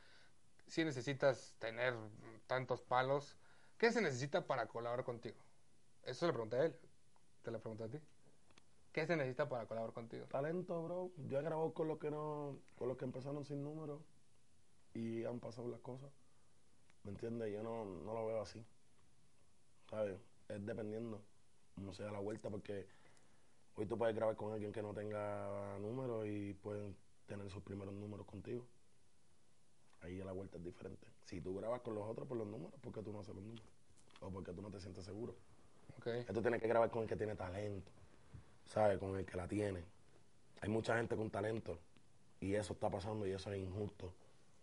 si 0.66 0.84
necesitas 0.84 1.54
tener 1.60 1.94
tantos 2.48 2.82
palos, 2.82 3.36
¿qué 3.78 3.92
se 3.92 4.02
necesita 4.02 4.48
para 4.48 4.66
colaborar 4.66 5.04
contigo? 5.04 5.36
Eso 6.02 6.26
le 6.26 6.32
pregunté 6.32 6.56
a 6.56 6.64
él, 6.64 6.76
te 7.42 7.52
lo 7.52 7.60
pregunté 7.60 7.84
a 7.84 7.88
ti. 7.88 8.00
¿Qué 8.90 9.06
se 9.06 9.14
necesita 9.16 9.48
para 9.48 9.66
colaborar 9.66 9.94
contigo? 9.94 10.26
Talento, 10.26 10.82
bro. 10.82 11.12
Yo 11.28 11.38
he 11.38 11.42
grabado 11.42 11.72
con 11.72 11.86
los 11.86 12.00
que 12.00 12.10
no, 12.10 12.58
con 12.74 12.88
los 12.88 12.96
que 12.96 13.04
empezaron 13.04 13.44
sin 13.44 13.62
números 13.62 14.02
y 14.92 15.24
han 15.24 15.38
pasado 15.38 15.68
las 15.68 15.80
cosas. 15.80 16.10
¿Me 17.06 17.12
entiendes? 17.12 17.50
Yo 17.52 17.62
no, 17.62 17.86
no 17.86 18.12
lo 18.12 18.26
veo 18.26 18.42
así. 18.42 18.62
¿sabes? 19.90 20.18
Es 20.48 20.64
dependiendo 20.64 21.20
cómo 21.74 21.92
se 21.92 22.02
da 22.02 22.12
la 22.12 22.20
vuelta, 22.20 22.50
porque 22.50 22.86
hoy 23.76 23.86
tú 23.86 23.96
puedes 23.96 24.14
grabar 24.14 24.36
con 24.36 24.52
alguien 24.52 24.72
que 24.72 24.82
no 24.82 24.92
tenga 24.92 25.78
números 25.80 26.26
y 26.26 26.54
pueden 26.54 26.96
tener 27.26 27.48
sus 27.50 27.62
primeros 27.62 27.94
números 27.94 28.26
contigo. 28.26 28.66
Ahí 30.00 30.18
la 30.18 30.32
vuelta 30.32 30.58
es 30.58 30.64
diferente. 30.64 31.06
Si 31.24 31.40
tú 31.40 31.56
grabas 31.56 31.80
con 31.80 31.94
los 31.94 32.04
otros 32.04 32.28
por 32.28 32.36
los 32.36 32.46
números, 32.46 32.78
¿por 32.80 32.92
qué 32.92 33.02
tú 33.02 33.12
no 33.12 33.20
haces 33.20 33.34
los 33.34 33.44
números? 33.44 33.66
O 34.20 34.30
porque 34.30 34.52
tú 34.52 34.62
no 34.62 34.70
te 34.70 34.80
sientes 34.80 35.04
seguro. 35.04 35.34
Ok. 35.98 36.06
Esto 36.06 36.42
tienes 36.42 36.60
que 36.60 36.68
grabar 36.68 36.90
con 36.90 37.02
el 37.02 37.08
que 37.08 37.16
tiene 37.16 37.34
talento, 37.34 37.90
¿sabes? 38.66 38.98
Con 38.98 39.16
el 39.16 39.24
que 39.24 39.36
la 39.36 39.48
tiene. 39.48 39.84
Hay 40.60 40.68
mucha 40.68 40.96
gente 40.96 41.16
con 41.16 41.30
talento 41.30 41.78
y 42.40 42.54
eso 42.54 42.72
está 42.72 42.90
pasando 42.90 43.26
y 43.26 43.32
eso 43.32 43.52
es 43.52 43.60
injusto. 43.60 44.12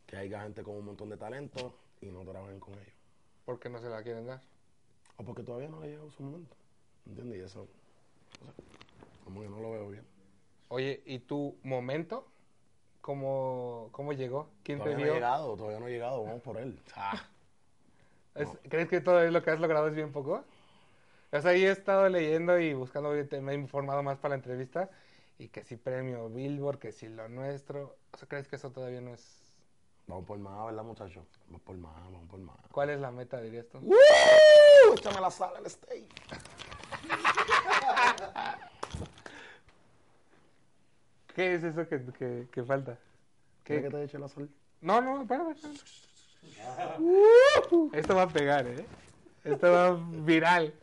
Que 0.06 0.18
haya 0.18 0.42
gente 0.42 0.64
con 0.64 0.76
un 0.76 0.86
montón 0.86 1.10
de 1.10 1.18
talento 1.18 1.76
y 2.08 2.12
no 2.12 2.24
trabajen 2.24 2.60
con 2.60 2.74
ellos. 2.74 2.94
¿Por 3.46 3.60
qué 3.60 3.70
no 3.70 3.80
se 3.80 3.90
la 3.90 4.04
quieren 4.04 4.26
dar? 4.28 4.42
O 5.18 5.24
porque 5.24 5.44
todavía 5.44 5.70
no 5.70 5.80
le 5.80 5.88
ha 5.88 5.90
llegado 5.90 6.12
su 6.12 6.24
momento. 6.24 6.56
¿Entiendes? 7.06 7.40
Y 7.40 7.42
eso, 7.42 7.62
o 7.64 8.46
sea, 8.46 8.54
como 9.24 9.42
que 9.42 9.50
no 9.50 9.60
lo 9.60 9.72
veo 9.72 9.90
bien. 9.90 10.06
Oye, 10.70 11.04
¿y 11.06 11.20
tu 11.20 11.58
momento? 11.64 12.28
¿Cómo, 13.02 13.90
cómo 13.92 14.14
llegó? 14.14 14.50
¿Quién 14.64 14.80
Todavía 14.80 14.98
te 14.98 15.02
no 15.02 15.04
ha 15.04 15.08
vio? 15.08 15.16
llegado, 15.16 15.58
todavía 15.58 15.80
no 15.80 15.86
ha 15.86 15.90
llegado, 15.90 16.24
vamos 16.24 16.42
por 16.42 16.58
él. 16.58 16.80
Ah, 16.96 17.22
Es- 18.36 18.58
¿Crees 18.70 18.90
que 18.90 19.00
todo 19.02 19.24
lo 19.30 19.44
que 19.44 19.52
has 19.52 19.60
logrado 19.60 19.88
es 19.88 19.94
bien 19.96 20.12
poco? 20.12 20.44
O 21.32 21.42
sea, 21.42 21.54
yo 21.56 21.68
he 21.68 21.72
estado 21.72 22.10
leyendo 22.10 22.60
y 22.60 22.74
buscando, 22.74 23.12
me 23.42 23.52
he 23.52 23.56
informado 23.56 24.02
más 24.04 24.18
para 24.18 24.30
la 24.30 24.36
entrevista, 24.36 24.90
y 25.38 25.50
que 25.50 25.64
si 25.64 25.78
premio 25.78 26.30
Billboard, 26.30 26.80
que 26.80 26.92
si 26.92 27.10
lo 27.10 27.28
nuestro. 27.30 27.98
O 28.12 28.18
sea, 28.18 28.28
¿crees 28.28 28.48
que 28.48 28.56
eso 28.56 28.72
todavía 28.72 29.02
no 29.02 29.14
es...? 29.14 29.43
Vamos 30.08 30.26
por 30.26 30.38
más, 30.40 30.66
¿verdad, 30.66 30.84
muchachos? 30.84 31.24
Vamos 31.48 31.62
por 31.62 31.78
más, 31.78 31.96
vamos 31.96 32.30
por 32.30 32.40
más. 32.40 32.56
¿Cuál 32.72 32.90
es 32.92 33.00
la 33.00 33.12
meta, 33.12 33.42
dirías 33.42 33.68
tú? 33.68 33.80
¡Woo! 33.80 34.94
Échame 34.96 35.22
la 35.22 35.32
sala 35.32 35.58
al 35.60 35.70
steak. 35.70 36.10
¿Qué 41.36 41.56
es 41.56 41.64
eso 41.64 41.88
que, 41.88 42.06
que, 42.18 42.48
que 42.52 42.64
falta? 42.64 42.98
¿Quieres 43.64 43.86
¿Qué? 43.86 43.90
que 43.90 43.98
te 43.98 44.04
eche 44.04 44.20
la 44.20 44.28
sal? 44.28 44.50
No, 44.82 45.02
no, 45.02 45.22
espérame. 45.22 45.56
Esto 47.94 48.16
va 48.16 48.24
a 48.24 48.28
pegar, 48.28 48.68
¿eh? 48.68 48.86
Esto 49.44 49.72
va 49.72 49.98
viral. 50.26 50.74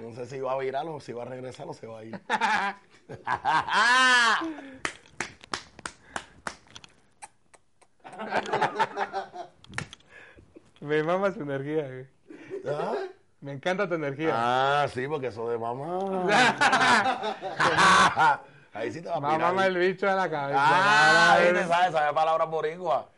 No 0.00 0.14
sé 0.14 0.26
si 0.26 0.40
va 0.40 0.52
a 0.52 0.58
virar 0.58 0.86
o 0.88 1.00
si 1.00 1.12
va 1.12 1.22
a 1.22 1.26
regresar 1.26 1.68
o 1.68 1.74
se 1.74 1.86
va 1.86 1.98
a 1.98 2.04
ir. 2.04 2.20
Me 10.80 11.02
mama 11.02 11.30
su 11.32 11.42
energía, 11.42 11.86
güey. 11.86 12.06
¿Ah? 12.66 12.94
Me 13.40 13.52
encanta 13.52 13.88
tu 13.88 13.94
energía. 13.94 14.32
Ah, 14.34 14.86
sí, 14.88 15.06
porque 15.08 15.28
eso 15.28 15.48
de 15.48 15.58
mamá. 15.58 15.98
Ahí 18.74 18.90
sí 18.90 19.02
te 19.02 19.08
va 19.08 19.16
a 19.16 19.20
Mamá, 19.20 19.34
pirar. 19.36 19.50
mama 19.52 19.66
el 19.66 19.76
bicho 19.76 20.08
a 20.08 20.14
la 20.14 20.30
cabeza. 20.30 20.58
Ah, 20.60 21.32
ahí 21.34 21.52
te 21.52 21.66
sabes, 21.66 21.92
sabe 21.92 22.14
palabras 22.14 22.48
boricua. 22.48 23.10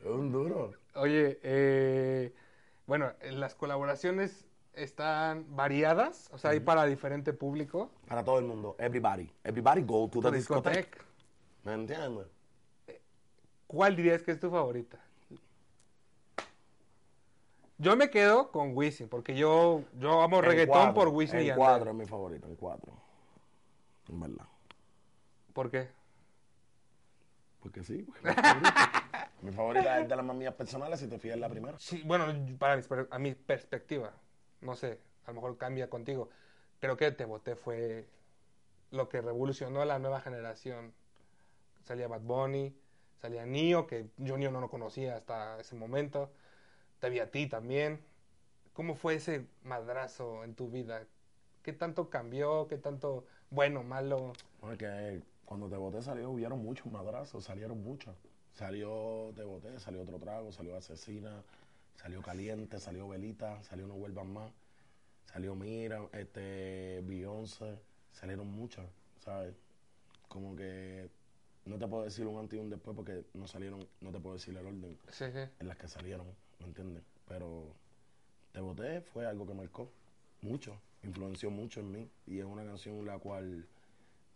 Es 0.00 0.06
un 0.06 0.32
duro. 0.32 0.72
Oye, 0.94 1.38
eh, 1.42 2.32
bueno, 2.86 3.12
las 3.32 3.54
colaboraciones 3.54 4.46
están 4.72 5.44
variadas, 5.54 6.30
o 6.32 6.38
sea, 6.38 6.52
hay 6.52 6.60
para 6.60 6.86
diferente 6.86 7.34
público. 7.34 7.90
Para 8.08 8.24
todo 8.24 8.38
el 8.38 8.46
mundo. 8.46 8.74
Everybody. 8.78 9.30
Everybody 9.44 9.82
go 9.82 10.08
to 10.08 10.22
the 10.22 10.30
discotheque. 10.30 10.98
¿Me 11.64 11.74
entiendes? 11.74 12.26
¿Cuál 13.72 13.96
dirías 13.96 14.22
que 14.22 14.32
es 14.32 14.38
tu 14.38 14.50
favorita? 14.50 14.98
Yo 17.78 17.96
me 17.96 18.10
quedo 18.10 18.52
con 18.52 18.76
Wisin, 18.76 19.08
porque 19.08 19.34
yo, 19.34 19.82
yo 19.98 20.20
amo 20.20 20.40
En 20.40 20.44
reggaetón 20.44 20.74
cuatro, 20.74 20.94
por 20.94 21.08
Wisin 21.08 21.38
y 21.38 21.40
En 21.40 21.46
Yandel. 21.48 21.64
cuatro 21.64 21.90
es 21.90 21.96
mi 21.96 22.04
favorito, 22.04 22.46
en 22.48 22.56
cuatro. 22.56 22.92
En 24.10 24.20
verdad. 24.20 24.46
¿Por 25.54 25.70
qué? 25.70 25.88
Porque 27.60 27.82
sí. 27.82 28.02
porque 28.02 28.28
mi 28.28 28.34
favorita. 28.34 29.30
mi 29.40 29.52
favorita 29.52 30.00
es 30.00 30.08
de 30.08 30.16
las 30.16 30.24
más 30.24 30.36
mías 30.36 30.54
personales, 30.54 31.00
si 31.00 31.08
te 31.08 31.18
fijas 31.18 31.38
la 31.38 31.48
primera. 31.48 31.78
Sí, 31.78 32.02
bueno, 32.04 32.26
para 32.58 32.76
mis 32.76 32.86
a 33.10 33.18
mi 33.18 33.34
perspectiva, 33.34 34.12
no 34.60 34.76
sé, 34.76 35.00
a 35.24 35.30
lo 35.30 35.36
mejor 35.36 35.56
cambia 35.56 35.88
contigo. 35.88 36.28
Creo 36.78 36.98
que 36.98 37.10
Te 37.10 37.24
Boté 37.24 37.56
fue 37.56 38.06
lo 38.90 39.08
que 39.08 39.22
revolucionó 39.22 39.80
a 39.80 39.86
la 39.86 39.98
nueva 39.98 40.20
generación. 40.20 40.92
Salía 41.84 42.06
Bad 42.06 42.20
Bunny, 42.20 42.76
salía 43.22 43.46
Nio, 43.46 43.86
que 43.86 44.10
yo 44.18 44.36
Nio 44.36 44.50
no 44.50 44.60
lo 44.60 44.68
conocía 44.68 45.16
hasta 45.16 45.60
ese 45.60 45.76
momento. 45.76 46.32
Te 46.98 47.08
vi 47.08 47.20
a 47.20 47.30
ti 47.30 47.46
también. 47.46 48.00
¿Cómo 48.72 48.96
fue 48.96 49.14
ese 49.14 49.46
madrazo 49.62 50.42
en 50.42 50.54
tu 50.56 50.68
vida? 50.70 51.06
¿Qué 51.62 51.72
tanto 51.72 52.10
cambió? 52.10 52.66
¿Qué 52.66 52.78
tanto 52.78 53.24
bueno, 53.50 53.84
malo? 53.84 54.32
Porque 54.60 55.22
cuando 55.44 55.68
te 55.68 55.76
boté 55.76 56.02
salió, 56.02 56.30
hubieron 56.30 56.60
muchos 56.60 56.90
madrazos, 56.90 57.44
salieron 57.44 57.80
muchos. 57.82 58.16
Salió 58.54 59.32
Te 59.36 59.44
boté, 59.44 59.78
salió 59.78 60.02
otro 60.02 60.18
trago, 60.18 60.50
salió 60.50 60.76
Asesina, 60.76 61.44
salió 61.94 62.22
Caliente, 62.22 62.80
salió 62.80 63.08
Velita, 63.08 63.62
salió 63.62 63.86
No 63.86 63.94
Vuelvan 63.94 64.32
Más, 64.32 64.52
salió 65.26 65.54
Mira, 65.54 66.02
este, 66.12 67.00
Beyoncé, 67.04 67.78
salieron 68.10 68.48
muchas, 68.48 68.86
¿sabes? 69.20 69.54
Como 70.28 70.56
que 70.56 71.08
no 71.64 71.78
te 71.78 71.86
puedo 71.86 72.04
decir 72.04 72.26
un 72.26 72.38
antes 72.38 72.58
y 72.58 72.60
un 72.60 72.70
después 72.70 72.96
porque 72.96 73.24
no 73.34 73.46
salieron, 73.46 73.86
no 74.00 74.10
te 74.10 74.18
puedo 74.20 74.34
decir 74.34 74.56
el 74.56 74.66
orden 74.66 74.98
Sí, 75.10 75.24
sí. 75.32 75.38
en 75.60 75.68
las 75.68 75.76
que 75.76 75.88
salieron, 75.88 76.26
¿me 76.60 76.66
entiendes? 76.66 77.02
Pero 77.28 77.74
Te 78.52 78.60
Boté 78.60 79.00
fue 79.00 79.26
algo 79.26 79.46
que 79.46 79.54
marcó 79.54 79.90
mucho, 80.42 80.80
influenció 81.02 81.50
mucho 81.50 81.80
en 81.80 81.90
mí 81.92 82.10
y 82.26 82.38
es 82.38 82.44
una 82.44 82.64
canción 82.64 83.04
la 83.06 83.18
cual 83.18 83.66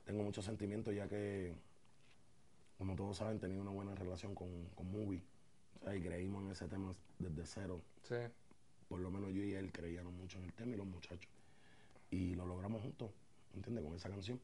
tengo 0.04 0.22
muchos 0.22 0.44
sentimientos 0.44 0.94
ya 0.94 1.08
que, 1.08 1.54
como 2.78 2.94
todos 2.94 3.16
saben, 3.16 3.40
tenía 3.40 3.60
una 3.60 3.72
buena 3.72 3.94
relación 3.94 4.34
con, 4.34 4.48
con 4.76 4.90
Movie. 4.90 5.22
O 5.80 5.84
sea, 5.84 5.96
y 5.96 6.00
creímos 6.00 6.44
en 6.44 6.50
ese 6.52 6.68
tema 6.68 6.94
desde 7.18 7.44
cero. 7.44 7.82
Sí. 8.04 8.14
Por 8.88 9.00
lo 9.00 9.10
menos 9.10 9.32
yo 9.32 9.42
y 9.42 9.54
él 9.54 9.72
creíamos 9.72 10.12
mucho 10.12 10.38
en 10.38 10.44
el 10.44 10.52
tema 10.52 10.74
y 10.74 10.76
los 10.76 10.86
muchachos. 10.86 11.28
Y 12.10 12.34
lo 12.36 12.46
logramos 12.46 12.82
juntos, 12.82 13.10
¿me 13.52 13.56
entiendes? 13.58 13.84
Con 13.84 13.94
esa 13.96 14.08
canción. 14.08 14.40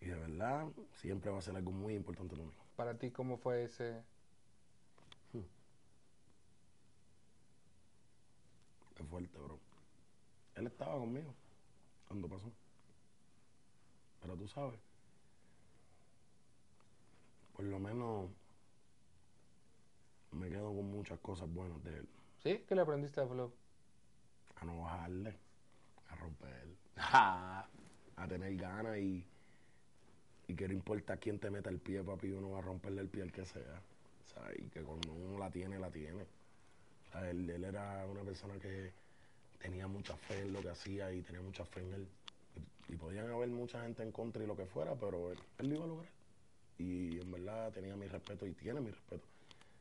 Y 0.00 0.06
de 0.06 0.14
verdad, 0.14 0.66
siempre 0.92 1.30
va 1.30 1.38
a 1.38 1.42
ser 1.42 1.56
algo 1.56 1.72
muy 1.72 1.94
importante 1.94 2.34
para 2.34 2.46
mí. 2.46 2.54
Para 2.76 2.98
ti, 2.98 3.10
¿cómo 3.10 3.36
fue 3.36 3.64
ese...? 3.64 4.02
Es 8.96 9.06
fuerte, 9.06 9.38
bro. 9.38 9.58
Él 10.54 10.66
estaba 10.66 10.98
conmigo 10.98 11.34
cuando 12.06 12.28
pasó. 12.28 12.52
Pero 14.20 14.36
tú 14.36 14.46
sabes, 14.46 14.78
por 17.54 17.64
lo 17.64 17.78
menos 17.78 18.30
me 20.32 20.50
quedo 20.50 20.74
con 20.74 20.90
muchas 20.90 21.18
cosas 21.20 21.50
buenas 21.52 21.82
de 21.82 21.98
él. 21.98 22.08
¿Sí? 22.42 22.64
¿Qué 22.68 22.74
le 22.74 22.82
aprendiste 22.82 23.20
a 23.20 23.26
Flow? 23.26 23.52
A 24.56 24.64
no 24.66 24.82
bajarle, 24.82 25.38
a 26.08 26.14
romper, 26.16 26.68
a 26.96 27.66
tener 28.28 28.54
ganas 28.56 28.98
y, 28.98 29.29
y 30.50 30.54
que 30.54 30.66
no 30.66 30.74
importa 30.74 31.16
quién 31.16 31.38
te 31.38 31.48
meta 31.48 31.70
el 31.70 31.78
pie, 31.78 32.02
papi, 32.02 32.32
uno 32.32 32.50
va 32.50 32.58
a 32.58 32.62
romperle 32.62 33.02
el 33.02 33.08
pie 33.08 33.22
al 33.22 33.30
que 33.30 33.44
sea. 33.44 33.80
¿sabes? 34.34 34.58
Y 34.58 34.68
que 34.68 34.82
cuando 34.82 35.12
uno 35.12 35.38
la 35.38 35.48
tiene, 35.50 35.78
la 35.78 35.90
tiene. 35.90 36.22
O 36.22 37.12
sea, 37.12 37.30
él, 37.30 37.48
él 37.48 37.64
era 37.64 38.04
una 38.06 38.22
persona 38.22 38.54
que 38.58 38.92
tenía 39.60 39.86
mucha 39.86 40.16
fe 40.16 40.40
en 40.42 40.52
lo 40.52 40.60
que 40.60 40.70
hacía 40.70 41.12
y 41.12 41.22
tenía 41.22 41.40
mucha 41.40 41.64
fe 41.64 41.82
en 41.82 41.94
él. 41.94 42.08
Y, 42.88 42.94
y 42.94 42.96
podían 42.96 43.30
haber 43.30 43.48
mucha 43.48 43.82
gente 43.82 44.02
en 44.02 44.10
contra 44.10 44.42
y 44.42 44.46
lo 44.46 44.56
que 44.56 44.66
fuera, 44.66 44.94
pero 44.94 45.30
él, 45.30 45.38
él 45.58 45.68
lo 45.68 45.74
iba 45.76 45.84
a 45.84 45.88
lograr. 45.88 46.12
Y 46.78 47.20
en 47.20 47.30
verdad 47.30 47.72
tenía 47.72 47.94
mi 47.94 48.06
respeto 48.08 48.44
y 48.44 48.52
tiene 48.52 48.80
mi 48.80 48.90
respeto. 48.90 49.26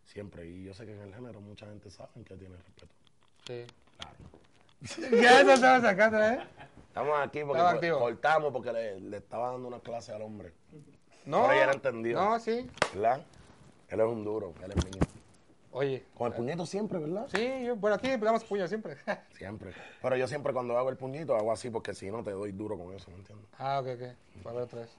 Siempre. 0.06 0.48
Y 0.48 0.66
yo 0.66 0.74
sé 0.76 0.86
que 0.86 0.94
en 0.94 1.02
el 1.02 1.14
género 1.14 1.42
mucha 1.42 1.66
gente 1.66 1.90
sabe 1.90 2.24
que 2.24 2.36
tiene 2.36 2.58
respeto. 2.58 2.94
Sí. 3.48 3.66
Claro. 3.98 4.18
ya 5.22 5.82
sacando, 5.82 6.24
¿eh? 6.24 6.40
Estamos 6.90 7.20
aquí 7.20 7.44
porque 7.46 7.62
Estaba 7.62 8.00
cortamos 8.00 8.52
porque 8.52 8.74
le, 8.74 9.00
le 9.00 9.18
estaba 9.18 9.52
dando 9.52 9.68
una 9.68 9.80
clase 9.80 10.12
al 10.12 10.22
hombre. 10.22 10.54
No. 11.26 11.38
Ahora 11.38 11.56
ya 11.56 11.66
lo 11.68 11.74
entendió. 11.74 12.20
No, 12.20 12.40
sí. 12.40 12.70
¿Verdad? 12.94 13.22
Él 13.88 14.00
es 14.00 14.06
un 14.06 14.24
duro, 14.24 14.54
él 14.64 14.72
es 14.76 14.86
mío. 14.86 15.02
Oye. 15.72 16.04
Con 16.18 16.28
el 16.28 16.34
puñito 16.34 16.66
siempre, 16.66 16.98
¿verdad? 16.98 17.28
Sí, 17.34 17.64
yo, 17.66 17.76
bueno, 17.76 17.96
aquí 17.96 18.10
damos 18.18 18.44
puño 18.44 18.68
siempre. 18.68 18.98
Siempre. 19.38 19.72
Pero 20.02 20.16
yo 20.18 20.28
siempre 20.28 20.52
cuando 20.52 20.78
hago 20.78 20.90
el 20.90 20.98
puñito 20.98 21.36
hago 21.36 21.52
así 21.52 21.70
porque 21.70 21.94
si 21.94 22.10
no 22.10 22.24
te 22.24 22.32
doy 22.32 22.52
duro 22.52 22.78
con 22.78 22.94
eso, 22.94 23.10
¿me 23.12 23.18
entiendes? 23.18 23.48
ah, 23.58 23.80
ok, 23.80 23.88
ok. 23.96 24.48
A 24.48 24.52
ver 24.52 24.64
otra 24.64 24.80
vez. 24.82 24.98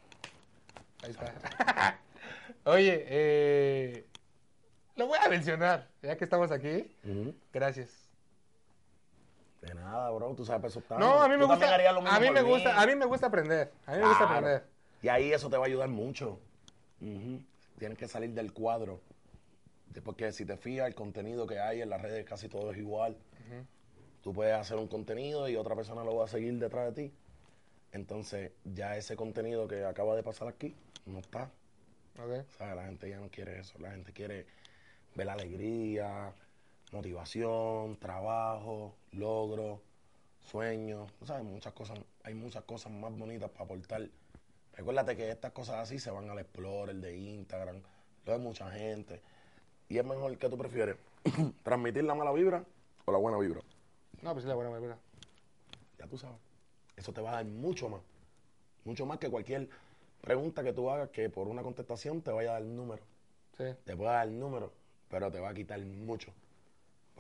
Ahí 1.03 1.11
está. 1.11 1.99
Oye, 2.65 3.05
eh, 3.09 4.07
lo 4.97 5.07
voy 5.07 5.19
a 5.21 5.29
mencionar, 5.29 5.89
ya 6.03 6.17
que 6.17 6.25
estamos 6.25 6.53
aquí. 6.53 6.97
Gracias. 7.53 8.10
De 9.61 9.75
nada, 9.75 10.11
bro, 10.11 10.35
tú 10.35 10.45
sabes 10.45 10.71
eso 10.73 10.79
está. 10.81 10.99
No, 10.99 11.23
a 11.23 11.29
mí 11.29 11.37
me 11.37 11.45
gusta. 11.45 11.75
A 11.75 12.21
mí 12.21 12.31
me 12.31 12.43
gusta, 12.43 12.81
a 12.81 12.87
mí 12.87 12.95
me 12.97 13.05
gusta 13.07 13.27
aprender. 13.27 13.71
A 13.87 13.93
mí 13.93 13.99
me 13.99 14.05
gusta 14.09 14.19
Claro. 14.27 14.35
aprender. 14.39 14.65
Y 15.03 15.09
ahí 15.09 15.33
eso 15.33 15.51
te 15.51 15.57
va 15.57 15.65
a 15.65 15.67
ayudar 15.67 15.89
mucho. 15.89 16.39
Tienes 17.79 17.99
que 17.99 18.09
salir 18.09 18.31
del 18.33 18.53
cuadro. 18.53 19.01
Porque 20.05 20.33
si 20.33 20.45
te 20.45 20.57
fijas, 20.57 20.87
el 20.87 20.95
contenido 20.95 21.47
que 21.47 21.59
hay 21.59 21.83
en 21.83 21.91
las 21.91 22.01
redes 22.01 22.25
casi 22.25 22.49
todo 22.49 22.71
es 22.73 22.79
igual. 22.79 23.17
Tú 24.23 24.33
puedes 24.33 24.55
hacer 24.55 24.77
un 24.77 24.87
contenido 24.87 25.49
y 25.49 25.57
otra 25.57 25.75
persona 25.75 26.05
lo 26.05 26.17
va 26.17 26.25
a 26.25 26.29
seguir 26.29 26.59
detrás 26.59 26.95
de 26.95 27.03
ti. 27.09 27.15
Entonces, 27.93 28.53
ya 28.65 28.97
ese 28.97 29.17
contenido 29.17 29.67
que 29.67 29.85
acaba 29.85 30.15
de 30.15 30.23
pasar 30.23 30.47
aquí 30.49 30.77
no 31.07 31.19
está. 31.19 31.51
Ok. 32.19 32.45
O 32.49 32.57
sea, 32.59 32.75
la 32.75 32.85
gente 32.85 33.09
ya 33.09 33.19
no 33.19 33.29
quiere 33.31 33.59
eso. 33.59 33.79
La 33.79 33.91
gente 33.91 34.13
quiere 34.13 34.47
ver 35.15 35.29
alegría, 35.29 36.33
motivación, 36.93 37.97
trabajo, 37.97 38.95
logro, 39.13 39.81
sueños. 40.41 41.11
Sabes, 41.25 41.45
muchas 41.45 41.73
cosas, 41.73 41.99
hay 42.25 42.35
muchas 42.35 42.65
cosas 42.65 42.93
más 42.93 43.17
bonitas 43.17 43.51
para 43.51 43.65
aportar. 43.65 44.09
Recuérdate 44.75 45.17
que 45.17 45.31
estas 45.31 45.53
cosas 45.53 45.77
así 45.77 45.99
se 45.99 46.11
van 46.11 46.29
al 46.31 46.39
Explorer 46.39 46.97
de 46.97 47.17
Instagram, 47.17 47.83
lo 48.27 48.33
de 48.33 48.39
mucha 48.39 48.71
gente. 48.71 49.21
Y 49.89 49.99
es 49.99 50.05
mejor 50.05 50.37
que 50.39 50.49
tú 50.49 50.57
prefieres 50.57 50.97
transmitir 51.63 52.05
la 52.05 52.15
mala 52.15 52.33
vibra 52.33 52.65
o 53.05 53.13
la 53.13 53.19
buena 53.19 53.39
vibra. 53.39 53.61
No, 54.23 54.33
pues 54.33 54.45
sí, 54.45 54.49
la 54.49 54.55
buena 54.55 54.71
manera. 54.71 54.99
Ya 55.99 56.07
tú 56.07 56.17
sabes. 56.17 56.39
Eso 56.97 57.13
te 57.13 57.21
va 57.21 57.31
a 57.31 57.35
dar 57.37 57.45
mucho 57.47 57.89
más. 57.89 58.01
Mucho 58.85 59.07
más 59.07 59.19
que 59.19 59.29
cualquier 59.29 59.69
pregunta 60.21 60.63
que 60.63 60.73
tú 60.73 60.91
hagas 60.91 61.11
que 61.11 61.29
por 61.31 61.49
una 61.49 61.63
contestación 61.63 62.23
te 62.23 62.31
vaya 62.31 62.51
a 62.51 62.53
dar 62.55 62.63
número. 62.63 63.03
Sí. 63.57 63.65
Te 63.85 63.97
puede 63.97 64.13
dar 64.13 64.29
número, 64.29 64.73
pero 65.09 65.31
te 65.31 65.41
va 65.41 65.51
a 65.51 65.55
quitar 65.55 65.81
mucho. 65.81 66.33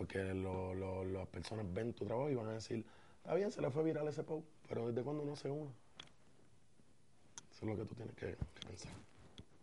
Porque 0.01 0.33
lo- 0.33 0.73
lo- 0.73 1.05
las 1.05 1.29
personas 1.29 1.67
ven 1.75 1.93
tu 1.93 2.07
trabajo 2.07 2.31
y 2.31 2.35
van 2.35 2.47
a 2.49 2.53
decir, 2.55 2.87
está 3.19 3.35
bien, 3.35 3.51
se 3.51 3.61
le 3.61 3.71
fue 3.71 3.83
viral 3.85 4.09
ese 4.09 4.23
post, 4.23 4.47
pero 4.67 4.87
¿desde 4.89 5.03
cuándo 5.03 5.27
no 5.27 5.37
se 5.37 5.51
uno? 5.51 5.71
Eso 7.53 7.67
es 7.67 7.69
lo 7.69 7.77
que 7.77 7.85
tú 7.85 7.95
tienes 7.95 8.15
que, 8.15 8.29
que 8.55 8.67
pensar. 8.67 8.93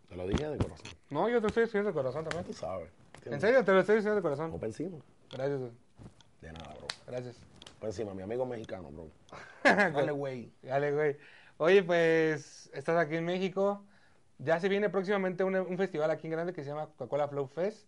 Te 0.07 0.15
lo 0.15 0.27
dije 0.27 0.47
de 0.47 0.57
corazón. 0.59 0.85
No, 1.09 1.27
yo 1.27 1.41
te 1.41 1.47
estoy 1.47 1.63
diciendo 1.63 1.89
de 1.89 1.93
corazón 1.95 2.23
también. 2.23 2.45
Tú 2.45 2.53
sabes. 2.53 2.87
En 3.25 3.41
serio, 3.41 3.65
te 3.65 3.71
lo 3.71 3.79
estoy 3.79 3.95
diciendo 3.95 4.15
de 4.15 4.21
corazón. 4.21 4.59
Pa' 4.59 4.67
encima. 4.67 4.99
Gracias. 5.31 5.59
De 6.41 6.53
nada, 6.53 6.75
bro. 6.75 6.87
gracias. 7.07 7.35
Por 7.79 7.89
encima, 7.89 8.13
mi 8.13 8.21
amigo 8.21 8.45
mexicano, 8.45 8.91
bro. 8.91 9.07
Dale, 9.63 10.11
güey. 10.11 10.51
Dale, 10.61 10.91
güey. 10.93 11.17
Oye, 11.57 11.81
pues, 11.81 12.69
estás 12.73 12.95
aquí 13.03 13.15
en 13.15 13.25
México. 13.25 13.83
Ya 14.37 14.59
se 14.59 14.69
viene 14.69 14.91
próximamente 14.91 15.43
un, 15.43 15.55
un 15.55 15.77
festival 15.77 16.11
aquí 16.11 16.27
en 16.27 16.31
grande 16.33 16.53
que 16.53 16.63
se 16.63 16.69
llama 16.69 16.85
Coca-Cola 16.95 17.27
Flow 17.27 17.47
Fest. 17.47 17.87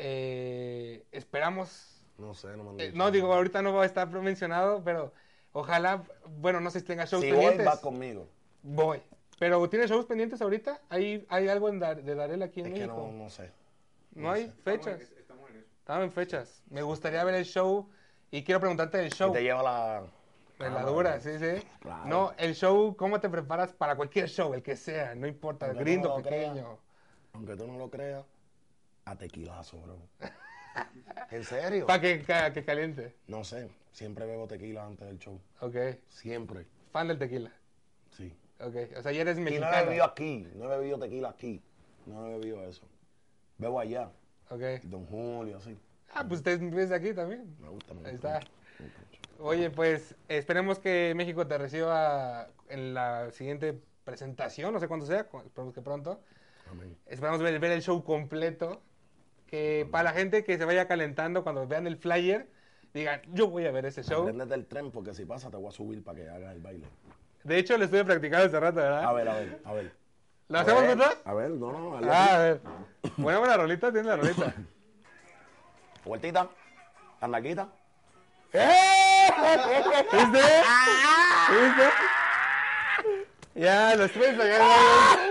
Eh, 0.00 1.04
esperamos. 1.12 2.04
No 2.18 2.34
sé, 2.34 2.56
no 2.56 2.64
me 2.72 2.82
eh, 2.84 2.92
no, 2.94 3.10
digo, 3.10 3.32
ahorita 3.34 3.62
no 3.62 3.72
va 3.74 3.82
a 3.82 3.86
estar 3.86 4.08
mencionado, 4.08 4.82
pero 4.84 5.12
ojalá, 5.52 6.02
bueno, 6.38 6.60
no 6.60 6.70
sé 6.70 6.80
si 6.80 6.86
tenga 6.86 7.04
shows 7.04 7.22
Si 7.22 7.30
voy, 7.30 7.40
pendientes. 7.40 7.66
va 7.66 7.80
conmigo. 7.80 8.28
Voy. 8.62 9.02
Pero 9.38 9.68
¿tienes 9.68 9.90
shows 9.90 10.06
pendientes 10.06 10.40
ahorita? 10.42 10.80
¿Hay, 10.88 11.24
hay 11.28 11.48
algo 11.48 11.68
en 11.68 11.78
Dar- 11.78 12.02
de 12.02 12.14
Darel 12.14 12.42
aquí 12.42 12.60
en 12.60 12.66
Es 12.66 12.72
que 12.72 12.78
México? 12.80 13.08
no, 13.12 13.24
no 13.24 13.30
sé. 13.30 13.50
¿No 14.14 14.30
hay 14.32 14.52
fechas? 14.64 15.00
Estamos 15.00 16.04
en 16.04 16.12
fechas. 16.12 16.62
Me 16.70 16.82
gustaría 16.82 17.22
ver 17.24 17.34
el 17.34 17.44
show 17.44 17.88
y 18.30 18.42
quiero 18.44 18.60
preguntarte 18.60 18.98
del 18.98 19.10
show. 19.12 19.32
Te 19.32 19.42
lleva 19.42 19.62
la... 19.62 20.02
En 20.58 20.74
la 20.74 20.82
dura, 20.82 21.20
sí, 21.20 21.38
sí. 21.38 21.64
Claro. 21.80 22.04
No, 22.06 22.32
el 22.36 22.54
show, 22.56 22.96
¿cómo 22.96 23.20
te 23.20 23.28
preparas 23.30 23.72
para 23.72 23.94
cualquier 23.94 24.28
show? 24.28 24.52
El 24.54 24.62
que 24.62 24.74
sea, 24.74 25.14
no 25.14 25.28
importa, 25.28 25.66
Aunque 25.66 25.84
gringo, 25.84 26.08
no 26.08 26.16
pequeño. 26.16 26.78
Aunque 27.32 27.54
tú 27.56 27.68
no 27.68 27.78
lo 27.78 27.88
creas, 27.88 28.24
a 29.10 29.16
tequilazo, 29.16 29.80
bro. 29.80 29.98
¿En 31.30 31.44
serio? 31.44 31.86
Para 31.86 32.00
que, 32.00 32.22
ca- 32.22 32.52
que 32.52 32.64
caliente. 32.64 33.16
No 33.26 33.44
sé, 33.44 33.68
siempre 33.92 34.26
bebo 34.26 34.46
tequila 34.46 34.86
antes 34.86 35.06
del 35.06 35.18
show. 35.18 35.40
Ok. 35.60 35.76
Siempre, 36.08 36.66
Fan 36.92 37.08
del 37.08 37.18
tequila. 37.18 37.52
sí. 38.10 38.32
Ok. 38.60 38.74
O 38.96 39.02
sea, 39.02 39.12
ya 39.12 39.20
eres 39.20 39.38
Y 39.38 39.40
no 39.42 39.46
he 39.46 39.50
mexicano. 39.52 39.86
bebido 39.86 40.04
aquí, 40.04 40.48
no 40.56 40.64
he 40.72 40.78
bebido 40.78 40.98
tequila 40.98 41.28
aquí. 41.28 41.62
No 42.06 42.26
he 42.26 42.38
bebido 42.38 42.64
eso. 42.64 42.82
Bebo 43.56 43.78
allá, 43.78 44.10
Ok. 44.50 44.62
Don 44.84 45.04
Julio, 45.06 45.58
así. 45.58 45.76
Ah, 46.12 46.26
pues 46.26 46.42
te 46.42 46.56
ves 46.56 46.90
aquí 46.90 47.12
también. 47.12 47.54
Me 47.60 47.68
gusta, 47.68 47.92
me 47.94 48.00
gusta. 48.00 48.08
Ahí 48.08 48.14
está. 48.16 48.34
mucho, 48.40 48.50
me 48.80 48.84
gusta 48.86 49.00
mucho. 49.00 49.42
Oye, 49.44 49.70
pues 49.70 50.14
esperemos 50.28 50.78
que 50.80 51.12
México 51.14 51.46
te 51.46 51.56
reciba 51.58 52.48
en 52.68 52.94
la 52.94 53.30
siguiente 53.30 53.78
presentación, 54.04 54.72
no 54.72 54.80
sé 54.80 54.88
cuándo 54.88 55.06
sea, 55.06 55.24
cu- 55.28 55.42
esperemos 55.42 55.74
que 55.74 55.82
pronto. 55.82 56.20
Amén. 56.70 56.96
Esperamos 57.06 57.40
ver, 57.42 57.60
ver 57.60 57.70
el 57.72 57.82
show 57.82 58.02
completo. 58.02 58.82
Que 59.48 59.88
para 59.90 60.04
la 60.04 60.12
gente 60.12 60.44
que 60.44 60.58
se 60.58 60.64
vaya 60.64 60.86
calentando 60.86 61.42
cuando 61.42 61.66
vean 61.66 61.86
el 61.86 61.96
flyer, 61.96 62.48
digan, 62.92 63.22
yo 63.32 63.48
voy 63.48 63.66
a 63.66 63.70
ver 63.70 63.86
ese 63.86 64.02
show. 64.02 64.24
Préndete 64.24 64.54
el 64.54 64.66
tren 64.66 64.90
porque 64.90 65.14
si 65.14 65.24
pasa 65.24 65.50
te 65.50 65.56
voy 65.56 65.68
a 65.68 65.72
subir 65.72 66.04
para 66.04 66.18
que 66.18 66.28
hagas 66.28 66.54
el 66.54 66.60
baile. 66.60 66.86
De 67.44 67.58
hecho, 67.58 67.78
lo 67.78 67.84
estuve 67.84 68.04
practicando 68.04 68.46
hace 68.46 68.60
rato, 68.60 68.76
¿verdad? 68.76 69.04
A 69.04 69.12
ver, 69.12 69.28
a 69.28 69.34
ver, 69.34 69.60
a 69.64 69.72
ver. 69.72 69.92
¿Lo 70.48 70.58
A 70.58 70.62
hacemos 70.62 70.82
ver, 70.82 70.90
juntos? 70.90 71.18
A 71.24 71.34
ver, 71.34 71.50
no, 71.50 71.72
no, 71.72 71.96
hazle 71.96 72.10
Ah, 72.10 72.34
a 72.34 72.38
ver. 72.38 72.60
Ponemos 73.16 73.48
la 73.48 73.56
rolita, 73.56 73.90
tienes 73.92 74.06
la 74.06 74.16
rolita. 74.16 74.54
Vueltita, 76.04 76.48
andaquita. 77.20 77.68
¿Viste? 78.52 78.68
¿Viste? 81.50 81.88
Ya, 83.54 83.94
lo 83.96 84.04
estuve 84.04 84.28
ensayando. 84.28 85.27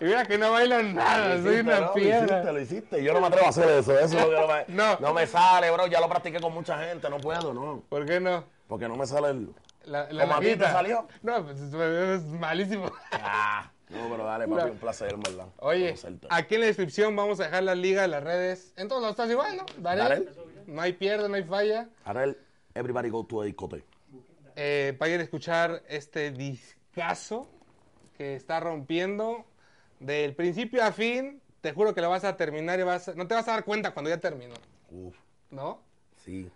Y 0.00 0.04
mira 0.04 0.24
que 0.26 0.38
no 0.38 0.52
bailan 0.52 0.94
nada, 0.94 1.34
Lo 1.36 1.42
soy 1.42 1.52
hiciste, 1.54 1.60
una 1.62 1.80
¿no? 1.80 1.92
Lo 1.94 1.98
hiciste, 2.00 2.52
lo 2.52 2.60
hiciste. 2.60 3.02
Yo 3.04 3.12
no 3.14 3.20
me 3.20 3.26
atrevo 3.28 3.46
a 3.46 3.50
hacer 3.50 3.68
eso. 3.70 3.98
Eso 3.98 4.18
es 4.18 4.24
lo 4.24 4.30
que 4.30 4.36
no 4.40 4.46
me, 4.48 4.64
No. 4.68 4.98
no 5.00 5.14
me 5.14 5.26
sale, 5.26 5.70
bro. 5.70 5.86
Ya 5.86 6.00
lo 6.00 6.08
practiqué 6.08 6.40
con 6.40 6.52
mucha 6.52 6.78
gente. 6.84 7.08
No 7.10 7.18
puedo, 7.18 7.52
no. 7.54 7.82
¿Por 7.88 8.04
qué 8.06 8.20
no? 8.20 8.44
Porque 8.68 8.88
no 8.88 8.96
me 8.96 9.06
sale 9.06 9.28
el. 9.30 9.54
La, 9.84 10.12
la 10.12 10.24
¿Cómo 10.24 10.34
a 10.36 10.40
ti 10.40 10.46
te 10.46 10.56
nalguita. 10.56 10.72
salió? 10.72 11.08
No, 11.22 11.44
pues 11.44 11.58
es- 11.60 12.24
malísimo. 12.26 12.92
Ah, 13.12 13.70
no, 13.88 14.08
pero 14.10 14.24
dale, 14.24 14.46
papi, 14.46 14.62
No. 14.66 14.72
un 14.72 14.78
placer, 14.78 15.16
verdad. 15.16 15.46
Oye, 15.58 15.86
conocerte. 15.86 16.26
aquí 16.30 16.54
en 16.56 16.60
la 16.60 16.66
descripción 16.66 17.16
vamos 17.16 17.40
a 17.40 17.44
dejar 17.44 17.62
la 17.62 17.74
liga 17.74 18.02
de 18.02 18.08
las 18.08 18.22
redes. 18.22 18.74
En 18.76 18.88
todos 18.88 19.00
los 19.00 19.10
estás 19.12 19.30
igual, 19.30 19.56
¿no? 19.56 19.64
Darel. 19.78 20.02
Darel. 20.26 20.28
No 20.66 20.82
hay 20.82 20.92
pierde, 20.92 21.28
no 21.28 21.34
hay 21.34 21.44
falla. 21.44 21.88
Arel, 22.04 22.36
everybody 22.74 23.08
go 23.08 23.24
to 23.24 23.40
a 23.40 23.46
discoteca. 23.46 23.86
Eh, 24.54 24.94
vayan 24.98 25.20
a 25.20 25.22
escuchar 25.22 25.82
este 25.88 26.30
discazo 26.30 27.48
que 28.16 28.36
está 28.36 28.60
rompiendo 28.60 29.46
del 30.00 30.34
principio 30.34 30.82
a 30.84 30.90
fin. 30.92 31.40
Te 31.60 31.72
juro 31.72 31.94
que 31.94 32.00
lo 32.00 32.10
vas 32.10 32.24
a 32.24 32.36
terminar 32.36 32.80
y 32.80 32.82
vas 32.82 33.08
a- 33.08 33.14
no 33.14 33.26
te 33.28 33.34
vas 33.34 33.46
a 33.46 33.52
dar 33.52 33.64
cuenta 33.64 33.92
cuando 33.92 34.08
ya 34.10 34.18
terminó, 34.18 34.54
Uf, 34.90 35.14
¿no? 35.50 35.80
sí. 36.24 36.50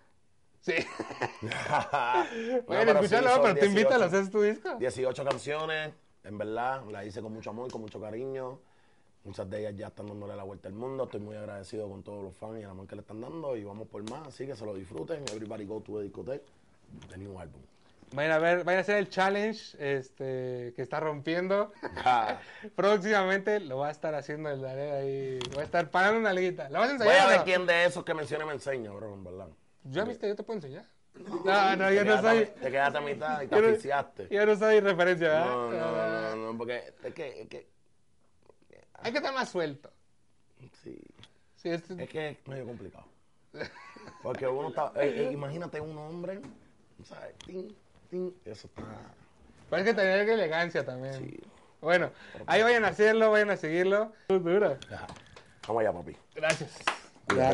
Sí. 0.61 0.72
No, 1.42 1.48
Vayan 1.50 2.62
pero 2.66 2.90
a 2.98 3.02
sí, 3.02 3.04
escucharlo, 3.04 3.30
son 3.35 3.42
pero 3.42 3.54
te 3.57 3.66
invito 3.66 3.88
a 3.90 3.98
18. 3.98 4.04
hacer 4.04 4.30
tu 4.30 4.40
disco. 4.42 4.76
18 4.78 5.24
canciones, 5.24 5.92
en 6.24 6.38
verdad, 6.38 6.83
la 6.90 7.04
hice 7.04 7.20
con 7.20 7.33
mucho 7.35 7.50
amor, 7.50 7.70
con 7.70 7.83
mucho 7.83 8.00
cariño. 8.00 8.59
Muchas 9.24 9.48
de 9.50 9.61
ellas 9.61 9.74
ya 9.76 9.87
están 9.88 10.07
dándole 10.07 10.37
la 10.37 10.42
vuelta 10.42 10.68
al 10.68 10.74
mundo. 10.74 11.04
Estoy 11.04 11.20
muy 11.20 11.37
agradecido 11.37 11.88
con 11.88 12.02
todos 12.02 12.22
los 12.24 12.35
fans 12.37 12.59
y 12.61 12.62
el 12.62 12.68
amor 12.70 12.87
que 12.87 12.94
le 12.94 13.00
están 13.02 13.20
dando. 13.20 13.57
Y 13.57 13.64
vamos 13.64 13.88
por 13.88 14.02
más, 14.11 14.26
así 14.28 14.46
que 14.46 14.54
se 14.57 14.64
lo 14.66 14.74
disfruten. 14.74 15.22
Everybody 15.33 15.64
go 15.66 15.80
to 15.80 15.98
a 15.98 16.02
discoteca. 16.02 16.44
The 17.11 17.16
new 17.18 17.38
album. 17.38 17.61
Vayan 18.14 18.31
a 18.33 18.38
ver, 18.38 18.62
vayan 18.64 18.79
a 18.79 18.81
hacer 18.83 18.96
el 18.98 19.09
challenge 19.09 19.77
este, 19.79 20.72
que 20.77 20.83
está 20.83 21.00
rompiendo. 21.00 21.72
Ah, 22.07 22.38
Próximamente 22.77 23.61
lo 23.61 23.79
va 23.79 23.88
a 23.88 23.90
estar 23.90 24.14
haciendo 24.14 24.50
el 24.50 24.61
Darel 24.61 24.92
ahí. 24.92 25.38
Va 25.57 25.62
a 25.62 25.64
estar 25.64 25.90
parando 25.90 26.20
una 26.20 26.33
liguita. 26.33 26.68
¿La 26.68 26.81
vas 26.81 26.90
a 26.90 27.05
Voy 27.05 27.14
a 27.14 27.27
ver 27.27 27.38
no? 27.38 27.44
quién 27.44 27.66
de 27.66 27.85
esos 27.87 28.05
que 28.05 28.14
mencione 28.14 28.44
me 28.44 28.53
enseña, 28.53 28.90
bro, 28.92 29.14
en 29.14 29.24
verdad. 29.24 29.48
¿Ya 29.85 30.05
viste? 30.05 30.29
Yo 30.29 30.37
te 30.37 30.42
puedo 30.42 30.59
enseñar. 30.59 30.87
No, 31.44 31.77
no, 31.77 31.90
yo 31.92 32.05
no 32.05 32.20
soy. 32.20 32.46
Te 32.61 32.70
quedaste 32.70 32.98
a 32.98 33.00
mitad 33.00 33.42
y 33.42 33.48
te 33.48 33.55
asfixiaste. 33.59 34.29
Yo 34.31 34.44
no 34.46 34.57
soy 34.57 34.81
referencia, 34.81 35.29
¿verdad? 35.29 35.46
No, 35.46 35.70
no, 35.70 36.37
no, 36.37 36.53
no, 36.53 36.59
porque 36.59 36.92
es 37.03 37.14
que, 37.14 37.42
es 37.42 37.48
que, 37.48 37.68
Hay 38.94 39.12
que 39.12 39.18
estar 39.18 39.33
más 39.35 39.48
suelto. 39.48 39.90
sí, 40.83 40.98
Sí, 41.57 41.70
es- 41.70 41.88
es 41.90 42.09
que 42.11 42.31
es 42.31 42.48
medio 42.48 42.66
complicado. 42.66 43.07
Porque 44.22 44.46
uno 44.46 44.68
está, 44.68 44.92
eh, 44.96 45.29
eh, 45.29 45.31
imagínate 45.33 45.81
un 45.81 45.96
hombre, 45.96 46.40
¿sabes? 47.05 47.35
Eso 48.44 48.66
está, 48.68 48.83
pero 49.70 49.81
hay 49.81 49.85
que 49.85 49.94
tener 49.94 50.29
elegancia 50.29 50.85
también. 50.85 51.14
sí. 51.14 51.40
Bueno, 51.81 52.11
ahí 52.46 52.62
vayan 52.62 52.85
a 52.87 52.88
hacerlo, 52.88 53.31
vayan 53.31 53.50
a 53.50 53.57
seguirlo. 53.59 54.12
Dura. 54.29 54.79
Vamos 55.68 55.81
allá, 55.83 55.92
papi. 55.92 56.16
Gracias. 56.35 56.79
Cuídate. 57.29 57.53